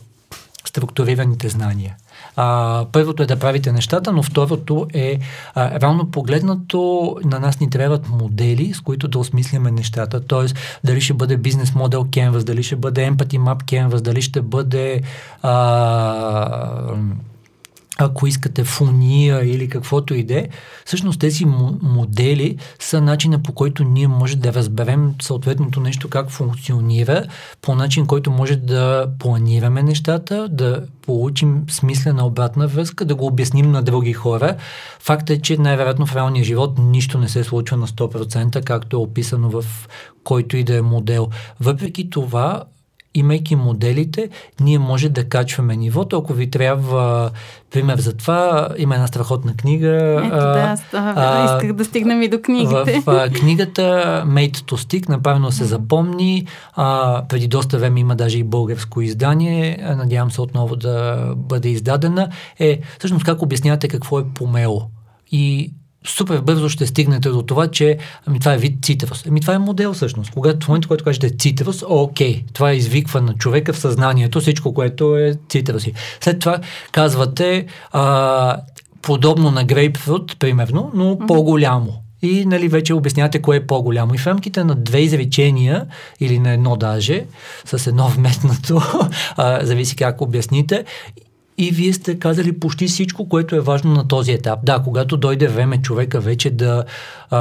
[0.64, 1.96] структурираните знания.
[2.36, 5.18] А, първото е да правите нещата, но второто е
[5.54, 10.20] а, равно погледнато на нас ни трябват модели, с които да осмисляме нещата.
[10.20, 14.40] Тоест, дали ще бъде бизнес модел Canvas, дали ще бъде Empathy Map Canvas, дали ще
[14.40, 15.00] бъде
[15.42, 16.69] а,
[18.04, 20.48] ако искате фуния или каквото и де,
[20.84, 21.44] всъщност тези
[21.82, 27.24] модели са начина по който ние може да разберем съответното нещо как функционира,
[27.62, 33.70] по начин, който може да планираме нещата, да получим смислена обратна връзка, да го обясним
[33.70, 34.56] на други хора.
[35.00, 39.00] Факт е, че най-вероятно в реалния живот нищо не се случва на 100%, както е
[39.00, 39.64] описано в
[40.24, 41.28] който и да е модел.
[41.60, 42.64] Въпреки това,
[43.14, 44.28] имайки моделите,
[44.60, 46.16] ние може да качваме нивото.
[46.16, 47.30] Ако ви трябва
[47.70, 50.22] пример за това, има една страхотна книга.
[50.24, 53.00] Ето да, а, исках да стигнем и до книгите.
[53.00, 53.82] В а, книгата
[54.26, 56.46] Made to Stick, направено се запомни.
[56.72, 59.94] А, преди доста време има даже и българско издание.
[59.96, 62.28] Надявам се отново да бъде издадена.
[62.58, 64.82] Е, всъщност как обяснявате какво е помело?
[65.32, 65.72] И
[66.06, 69.24] супер бързо ще стигнете до това, че ами това е вид цитрус.
[69.28, 70.30] Ами това е модел всъщност.
[70.30, 74.74] Когато в момента, който кажете цитрус, окей, това е извиква на човека в съзнанието, всичко,
[74.74, 75.92] което е цитруси.
[76.20, 76.58] След това
[76.92, 78.56] казвате а,
[79.02, 81.26] подобно на грейпфрут, примерно, но mm-hmm.
[81.26, 81.92] по-голямо.
[82.22, 84.14] И нали, вече обяснявате кое е по-голямо.
[84.14, 85.86] И в рамките на две изречения,
[86.20, 87.24] или на едно даже,
[87.64, 88.82] с едно вметнато,
[89.36, 90.84] а, зависи как обясните,
[91.58, 94.58] и вие сте казали почти всичко, което е важно на този етап.
[94.62, 96.84] Да, когато дойде време човека вече да
[97.30, 97.38] а,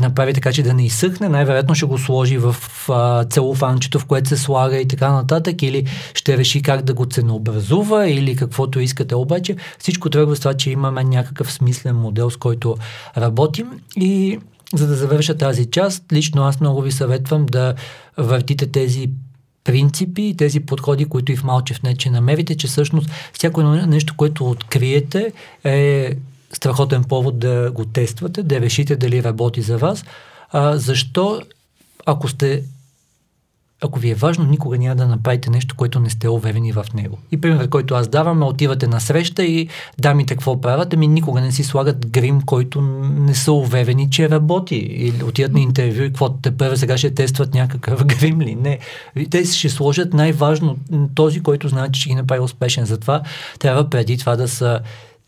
[0.00, 2.56] направи така, че да не изсъхне, най-вероятно ще го сложи в
[2.88, 7.06] а, целофанчето, в което се слага и така нататък, или ще реши как да го
[7.06, 9.14] ценообразува, или каквото искате.
[9.14, 12.76] Обаче всичко трябва с това, че имаме някакъв смислен модел, с който
[13.16, 14.38] работим и
[14.74, 17.74] за да завърша тази част, лично аз много ви съветвам да
[18.16, 19.10] въртите тези
[19.64, 24.14] принципи и тези подходи, които и в Малчев не, че намерите, че всъщност всяко нещо,
[24.16, 25.32] което откриете
[25.64, 26.14] е
[26.52, 30.04] страхотен повод да го тествате, да решите дали работи за вас.
[30.50, 31.42] А, защо,
[32.06, 32.62] ако сте
[33.82, 37.18] ако ви е важно, никога няма да направите нещо, което не сте уверени в него.
[37.32, 39.68] И пример, който аз давам, е отивате на среща и
[39.98, 44.76] дамите какво правят, ами никога не си слагат грим, който не са уверени, че работи.
[44.76, 48.54] Или отиват на интервю и какво те първо сега ще тестват някакъв грим ли.
[48.54, 48.78] Не.
[49.30, 50.76] Те ще сложат най-важно
[51.14, 52.84] този, който знае, че ще ги направи успешен.
[52.84, 53.22] Затова
[53.58, 54.80] трябва преди това да са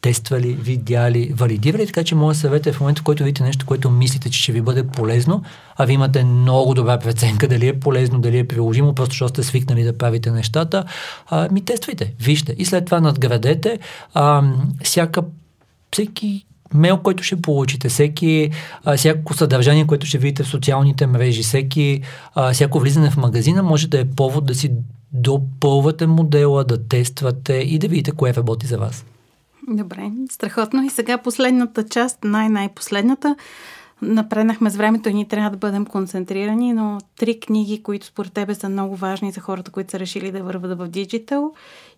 [0.02, 3.90] тествали, видяли, валидирали, така че моят съвет е в момента, в който видите нещо, което
[3.90, 5.42] мислите, че ще ви бъде полезно,
[5.76, 9.42] а ви имате много добра преценка дали е полезно, дали е приложимо, просто защото сте
[9.42, 10.84] свикнали да правите нещата,
[11.30, 13.78] а, ми тествайте, вижте и след това надградете.
[14.14, 14.42] А,
[14.84, 15.22] всяка,
[15.92, 18.50] всеки мейл, който ще получите, всеки,
[18.84, 22.02] а, всяко съдържание, което ще видите в социалните мрежи, всеки,
[22.34, 24.72] а, всяко влизане в магазина може да е повод да си
[25.12, 29.04] допълвате модела, да тествате и да видите кое работи за вас.
[29.68, 30.84] Добре, страхотно.
[30.84, 33.36] И сега последната част, най-най-последната.
[34.02, 38.54] Напреднахме с времето и ние трябва да бъдем концентрирани, но три книги, които според тебе
[38.54, 41.52] са много важни за хората, които са решили да върват в диджитал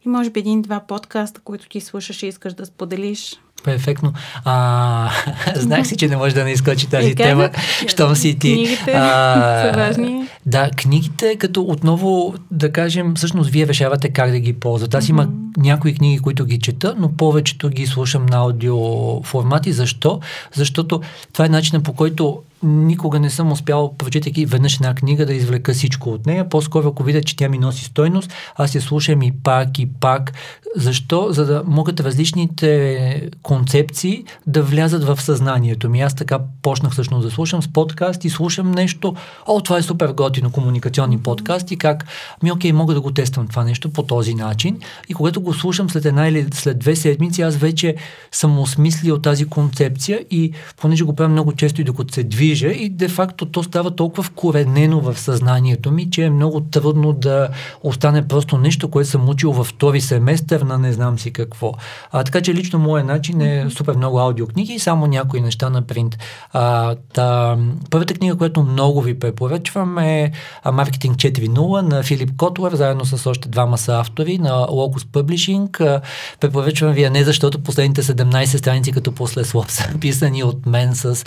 [0.07, 3.41] и може би един-два подкаста, които ти слушаш и искаш да споделиш.
[3.65, 4.13] Перфектно.
[4.45, 5.11] А,
[5.57, 7.51] знаех си, че не може да не изкочи тази е, тема,
[7.87, 8.55] щом си ти.
[8.55, 10.29] Книгите а, са важни.
[10.47, 14.97] Да, книгите, като отново да кажем, всъщност вие решавате как да ги ползвате.
[14.97, 15.11] Аз mm-hmm.
[15.11, 18.77] има някои книги, които ги чета, но повечето ги слушам на аудио
[19.23, 19.73] формати.
[19.73, 20.21] Защо?
[20.55, 21.01] Защото
[21.33, 25.73] това е начинът по който никога не съм успял, прочитайки веднъж една книга, да извлека
[25.73, 26.49] всичко от нея.
[26.49, 30.33] По-скоро, ако видя, че тя ми носи стойност, аз я слушам и пак, и пак.
[30.77, 31.27] Защо?
[31.31, 36.01] За да могат различните концепции да влязат в съзнанието ми.
[36.01, 39.15] Аз така почнах всъщност да слушам с подкаст и слушам нещо.
[39.47, 42.07] О, това е супер готино, комуникационни подкасти, как
[42.43, 44.79] ми окей, мога да го тествам това нещо по този начин.
[45.09, 47.95] И когато го слушам след една или след две седмици, аз вече
[48.33, 52.69] съм осмислил тази концепция и понеже го правя много често и докато се движа, движа
[52.69, 57.49] и де-факто то става толкова вкоренено в съзнанието ми, че е много трудно да
[57.83, 61.73] остане просто нещо, което съм учил във втори семестър на не знам си какво.
[62.13, 65.83] А, така че лично моят начин е супер много аудиокниги и само някои неща на
[65.83, 66.19] принт.
[66.53, 67.57] А, та,
[67.91, 70.33] първата книга, която много ви препоръчвам е
[70.73, 76.01] Маркетинг 4.0 на Филип Котлер, заедно с още двама са автори на Locus Publishing.
[76.41, 81.25] Препоръчвам ви не защото последните 17 страници като после слов са писани от мен с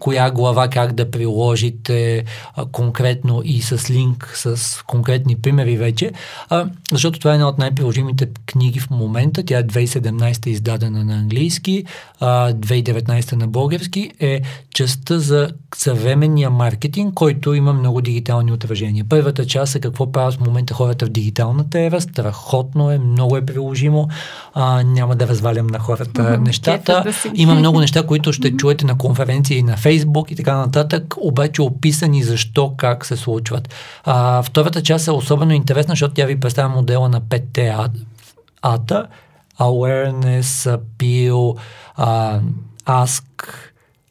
[0.00, 2.24] коя глава как да приложите
[2.54, 6.12] а, конкретно и с линк, с конкретни примери вече,
[6.48, 9.42] а, защото това е една от най-приложимите книги в момента.
[9.44, 11.84] Тя е 2017 издадена на английски,
[12.20, 14.40] а, 2019 на български, е
[14.74, 19.04] частта за съвременния маркетинг, който има много дигитални отражения.
[19.08, 22.00] Първата част е какво правят в момента хората в дигиталната ера.
[22.00, 24.08] Страхотно е, много е приложимо.
[24.54, 27.02] А, няма да развалям на хората mm-hmm, нещата.
[27.04, 28.56] Да има много неща, които ще mm-hmm.
[28.56, 33.74] чуете на конференции на Фейсбук и така нататък, обаче описани защо, как се случват.
[34.04, 37.90] А, втората част е особено интересна, защото тя ви представя модела на 5T
[38.62, 39.06] ата.
[39.58, 41.58] Awareness, Appeal,
[41.98, 42.40] uh,
[42.86, 43.24] Ask,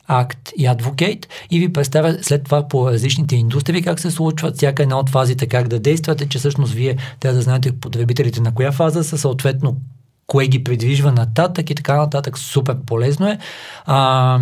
[0.07, 4.84] акт и адвокейт и ви представя след това по различните индустрии как се случват, всяка
[4.84, 8.71] една от фазите как да действате, че всъщност вие трябва да знаете потребителите на коя
[8.71, 9.75] фаза са, съответно
[10.30, 12.38] кое ги придвижва нататък и така нататък.
[12.38, 13.38] Супер полезно е.
[13.86, 14.39] А,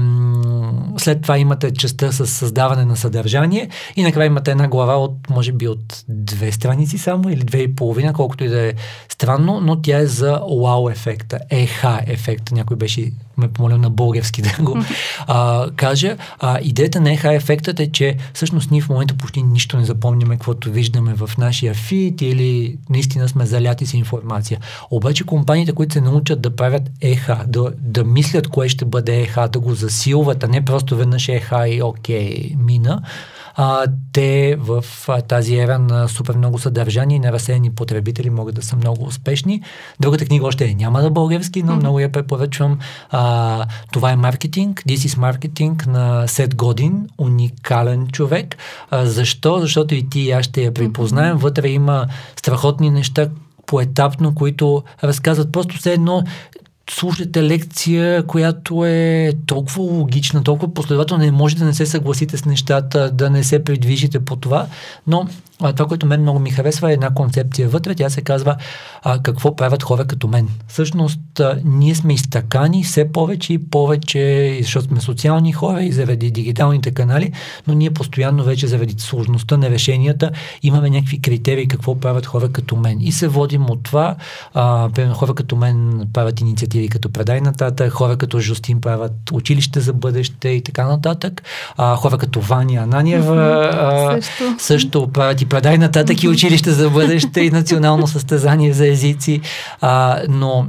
[0.97, 5.51] след това имате частта с създаване на съдържание и накрая имате една глава от, може
[5.51, 8.73] би, от две страници само или две и половина, колкото и да е
[9.09, 12.55] странно, но тя е за вау ефекта, еха ефекта.
[12.55, 14.77] Някой беше ме помоля на български да го
[15.27, 16.17] а, кажа.
[16.39, 20.35] А, идеята на еха ефектът е, че всъщност ние в момента почти нищо не запомняме,
[20.35, 24.59] каквото виждаме в нашия фит или наистина сме заляти с информация.
[24.91, 29.47] Обаче компаниите, които се научат да правят еха, да, да мислят кое ще бъде еха,
[29.47, 33.01] да го засилват, а не просто веднъж еха и окей, мина,
[33.59, 38.55] а, те в а, тази ера на супер много съдържание и на разсеяни потребители могат
[38.55, 39.61] да са много успешни.
[39.99, 41.79] Другата книга още е няма да български, но mm-hmm.
[41.79, 42.79] много я препоръчвам.
[43.09, 48.55] А, това е маркетинг, This is Marketing на Сет Годин, уникален човек.
[48.91, 49.59] А, защо?
[49.59, 51.37] Защото и ти и аз ще я припознаем.
[51.37, 53.29] Вътре има страхотни неща,
[53.65, 56.23] поетапно, които разказват просто все едно
[56.89, 62.45] слушате лекция, която е толкова логична, толкова последователна, не може да не се съгласите с
[62.45, 64.67] нещата, да не се придвижите по това,
[65.07, 65.27] но
[65.61, 68.55] а, това, което мен много ми харесва е една концепция вътре, тя се казва
[69.03, 70.49] а, какво правят хора като мен.
[70.67, 76.31] Всъщност, а, ние сме изтъкани все повече и повече, защото сме социални хора и заради
[76.31, 77.31] дигиталните канали,
[77.67, 80.31] но ние постоянно вече заради сложността на решенията
[80.63, 82.97] имаме някакви критерии какво правят хора като мен.
[83.01, 84.15] И се водим от това,
[84.53, 89.79] а, примерно хора като мен правят инициативи като Предай нататък, хора като Жустин правят училище
[89.79, 91.43] за бъдеще и така нататък,
[91.77, 94.55] а, хора като Ваня Ананиева а, също.
[94.57, 99.41] също правят и предай нататък и училище за бъдеще и национално състезание за езици.
[99.81, 100.67] А, но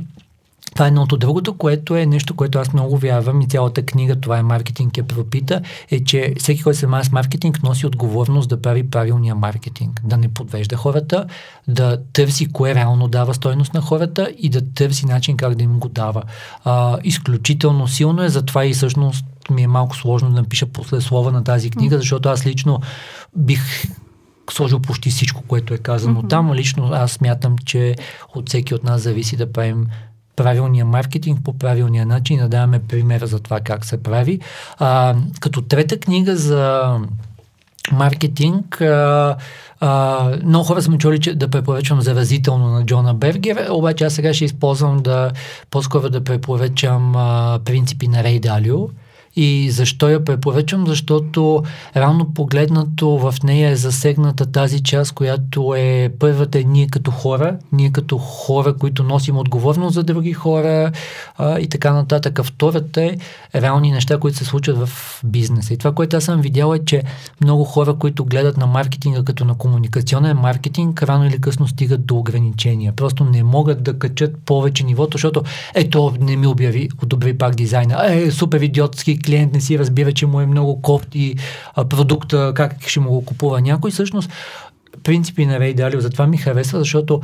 [0.78, 1.16] това е едното.
[1.16, 5.02] Другото, което е нещо, което аз много вярвам и цялата книга, това е маркетинг е
[5.02, 5.60] пропита,
[5.90, 10.00] е, че всеки, който се занимава с маркетинг, носи отговорност да прави правилния маркетинг.
[10.04, 11.26] Да не подвежда хората,
[11.68, 15.78] да търси кое реално дава стойност на хората и да търси начин как да им
[15.78, 16.22] го дава.
[16.64, 21.32] А, изключително силно е, затова и всъщност ми е малко сложно да напиша после слова
[21.32, 22.80] на тази книга, защото аз лично
[23.36, 23.84] бих
[24.52, 26.30] сложил почти всичко, което е казано mm-hmm.
[26.30, 26.54] там.
[26.54, 27.96] Лично аз смятам, че
[28.34, 29.86] от всеки от нас зависи да правим
[30.36, 34.40] правилния маркетинг по правилния начин да даваме примера за това как се прави.
[34.78, 36.94] А, като трета книга за
[37.92, 39.36] маркетинг, а,
[39.80, 44.34] а, много хора сме чули, че да препоръчвам заразително на Джона Бергер, обаче аз сега
[44.34, 45.30] ще използвам да
[45.70, 48.88] по-скоро да препоръчам а, принципи на Рей Далио.
[49.40, 50.86] И защо я препоръчвам?
[50.86, 51.62] Защото
[51.96, 57.56] рано погледнато в нея е засегната тази част, която е първата е ние като хора,
[57.72, 60.92] ние като хора, които носим отговорност за други хора
[61.36, 62.40] а, и така нататък.
[62.44, 63.16] Втората е
[63.54, 65.74] реални неща, които се случват в бизнеса.
[65.74, 67.02] И това, което аз съм видял е, че
[67.40, 72.16] много хора, които гледат на маркетинга като на комуникационен маркетинг, рано или късно стигат до
[72.16, 72.92] ограничения.
[72.92, 75.42] Просто не могат да качат повече нивото, защото
[75.74, 78.14] ето не ми обяви, одобри пак дизайна.
[78.14, 81.34] Е, супер идиотски клиент не си разбира, че му е много кофти
[81.88, 83.90] продукта, как ще му го купува някой.
[83.90, 84.30] Всъщност,
[85.04, 87.20] принципи на Рей Далио, затова ми харесва, защото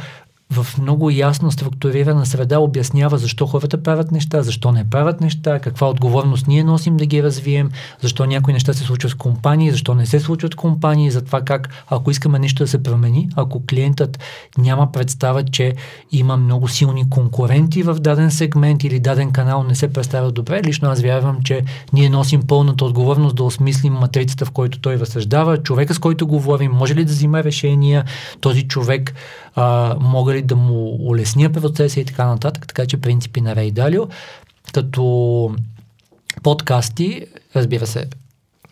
[0.50, 5.90] в много ясно структурирана среда обяснява защо хората правят неща, защо не правят неща, каква
[5.90, 7.70] отговорност ние носим да ги развием,
[8.00, 11.40] защо някои неща се случват в компании, защо не се случват в компании, за това
[11.40, 14.18] как, ако искаме нещо да се промени, ако клиентът
[14.58, 15.74] няма представа, че
[16.12, 20.88] има много силни конкуренти в даден сегмент или даден канал не се представя добре, лично
[20.88, 25.94] аз вярвам, че ние носим пълната отговорност да осмислим матрицата, в който той разсъждава, човека
[25.94, 28.04] с който говорим, може ли да взима решения,
[28.40, 29.14] този човек
[29.54, 33.70] а, мога ли да му улесня процеса и така нататък, така че принципи на Рей
[33.70, 34.02] Далио,
[34.72, 35.54] като
[36.42, 37.26] подкасти,
[37.56, 38.06] разбира се,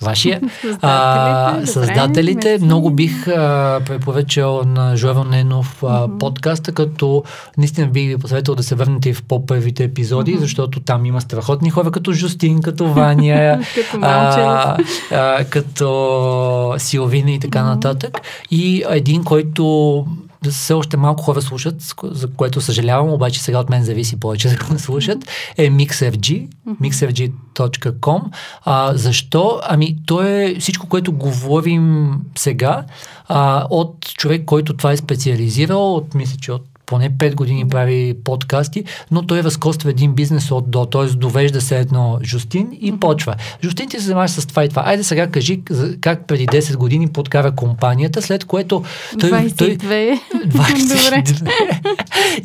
[0.02, 0.40] Вашия.
[0.62, 6.18] създателите, създателите много бих а, препоръчал на Жоро Ненов а, mm-hmm.
[6.18, 7.24] подкаста, като
[7.58, 10.40] наистина бих ви посъветвал да се върнете и в по-първите епизоди, mm-hmm.
[10.40, 13.60] защото там има страхотни хора, като Жустин, като Ваня,
[14.02, 14.76] а,
[15.12, 17.74] а, като Силвина и така mm-hmm.
[17.74, 18.20] нататък.
[18.50, 20.06] И един, който
[20.50, 24.64] все още малко хора слушат, за което съжалявам, обаче сега от мен зависи повече да
[24.64, 25.18] го слушат,
[25.56, 28.22] е MixFG, mixfg.com.
[28.64, 29.60] А, защо?
[29.62, 32.84] Ами, то е всичко, което говорим сега,
[33.28, 38.14] а, от човек, който това е специализирал, от, мисля, че от поне 5 години прави
[38.24, 41.06] подкасти, но той разкоства един бизнес от до, т.е.
[41.06, 43.34] довежда се едно Жустин и почва.
[43.64, 44.82] Жустин ти се занимаваш с това и това.
[44.86, 45.62] Айде сега кажи
[46.00, 48.84] как преди 10 години подкара компанията, след което
[49.20, 49.30] той...
[49.30, 49.58] 22.
[49.58, 50.18] Той,
[50.48, 51.52] 22.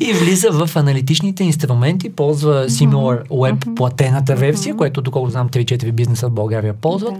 [0.00, 6.28] и влиза в аналитичните инструменти, ползва Similar Web платената версия, което доколко знам 3-4 бизнеса
[6.28, 7.14] в България ползват.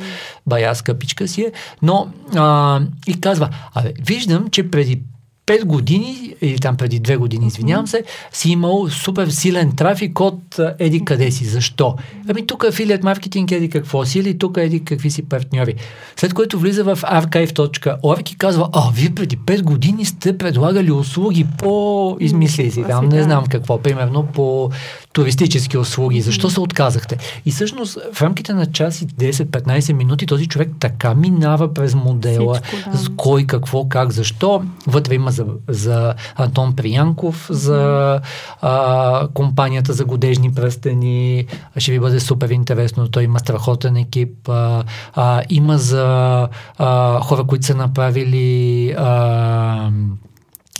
[0.46, 1.52] Бая скъпичка си е.
[1.82, 5.02] Но а, и казва, абе, виждам, че преди
[5.48, 10.60] 5 години, или там преди 2 години, извинявам се, си имал супер силен трафик от
[10.78, 11.44] еди къде си.
[11.44, 11.96] Защо?
[12.28, 15.74] Ами тук афилият маркетинг еди какво си или тук еди какви си партньори.
[16.16, 21.46] След което влиза в archive.org и казва, а, вие преди 5 години сте предлагали услуги
[21.58, 24.70] по измисли си, там не знам какво, примерно по
[25.12, 26.20] туристически услуги.
[26.20, 27.18] Защо се отказахте?
[27.46, 32.54] И всъщност в рамките на час и 10-15 минути този човек така минава през модела,
[32.54, 32.98] Всичко, да.
[32.98, 34.62] с кой, какво, как, защо.
[34.86, 38.20] Вътре има за, за Антон Приянков, за
[38.60, 41.46] а, компанията за годежни пръстени.
[41.76, 43.08] Ще ви бъде супер интересно.
[43.08, 44.48] Той има страхотен екип.
[44.48, 46.48] А, а, има за
[46.78, 49.90] а, хора, които са направили а,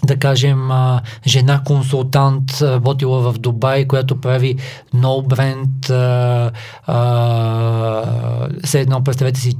[0.04, 0.68] да кажем,
[1.26, 4.56] жена консултант, работила в Дубай, която прави
[4.94, 5.84] no бренд,
[8.64, 9.56] все едно, представете си,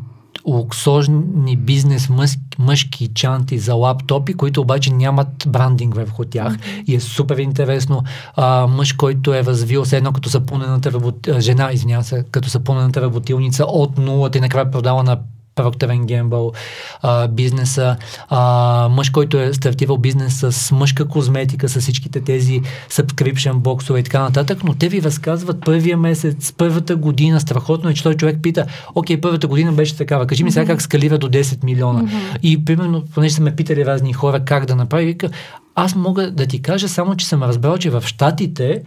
[0.49, 6.57] луксозни бизнес мъж, мъжки чанти за лаптопи, които обаче нямат брандинг върху тях.
[6.86, 8.03] И е супер интересно.
[8.36, 11.28] А, мъж, който е развил се едно като сапунената работ...
[11.38, 15.18] жена, извинявам се, като сапунената работилница от нулата и накрая продава на
[15.59, 16.56] Procter Gamble
[17.02, 17.96] а, бизнеса,
[18.28, 24.02] а, мъж, който е стартирал бизнес с мъжка козметика, с всичките тези subscription боксове и
[24.02, 28.38] така нататък, но те ви разказват първия месец, първата година, страхотно е, че той човек
[28.42, 32.02] пита, окей, първата година беше такава, кажи ми сега как скалира до 10 милиона.
[32.02, 32.38] Mm-hmm.
[32.42, 35.28] И примерно, понеже са ме питали разни хора как да направи, вика,
[35.74, 38.82] аз мога да ти кажа само, че съм разбрал, че в Штатите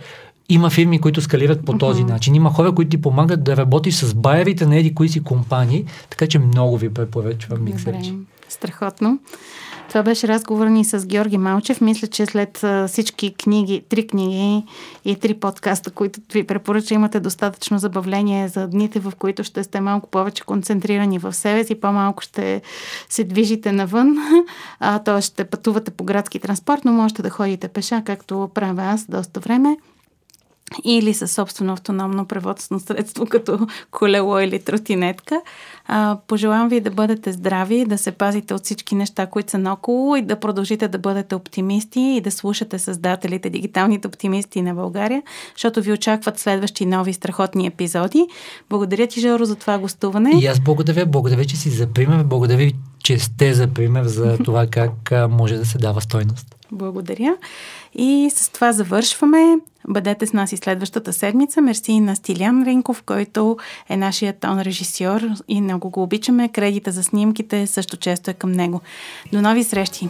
[0.53, 2.09] има фирми, които скалират по този uh-huh.
[2.09, 2.35] начин.
[2.35, 6.27] Има хора, които ти помагат да работиш с байерите на еди кои си компании, така
[6.27, 8.13] че много ви препоръчвам Миксерич.
[8.49, 9.19] Страхотно.
[9.91, 11.81] Това беше разговор ни с Георги Малчев.
[11.81, 14.63] Мисля, че след всички книги, три книги
[15.05, 19.81] и три подкаста, които ви препоръча, имате достатъчно забавление за дните, в които ще сте
[19.81, 22.61] малко повече концентрирани в себе си, по-малко ще
[23.09, 24.17] се движите навън,
[25.05, 25.21] т.е.
[25.21, 29.77] ще пътувате по градски транспорт, но можете да ходите пеша, както правя аз доста време
[30.83, 35.41] или със собствено автономно преводно средство, като колело или тротинетка.
[35.87, 40.15] А, пожелавам ви да бъдете здрави, да се пазите от всички неща, които са наоколо
[40.15, 45.23] и да продължите да бъдете оптимисти и да слушате създателите, дигиталните оптимисти на България,
[45.55, 48.27] защото ви очакват следващи нови страхотни епизоди.
[48.69, 50.31] Благодаря ти, Жоро, за това гостуване.
[50.41, 51.05] И аз благодаря.
[51.05, 52.23] Благодаря, че си за пример.
[52.23, 52.71] Благодаря,
[53.03, 56.55] че сте за пример за това как може да се дава стойност.
[56.71, 57.35] Благодаря.
[57.93, 59.57] И с това завършваме.
[59.87, 61.61] Бъдете с нас и следващата седмица.
[61.61, 63.57] Мерси на Стилиан Ринков, който
[63.89, 66.49] е нашият тон режисьор и много го обичаме.
[66.49, 68.81] Кредита за снимките също често е към него.
[69.33, 70.09] До нови срещи!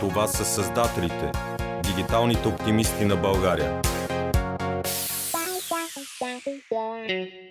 [0.00, 1.32] Това са създателите,
[1.82, 3.82] дигиталните оптимисти на България.
[6.70, 7.49] Yeah.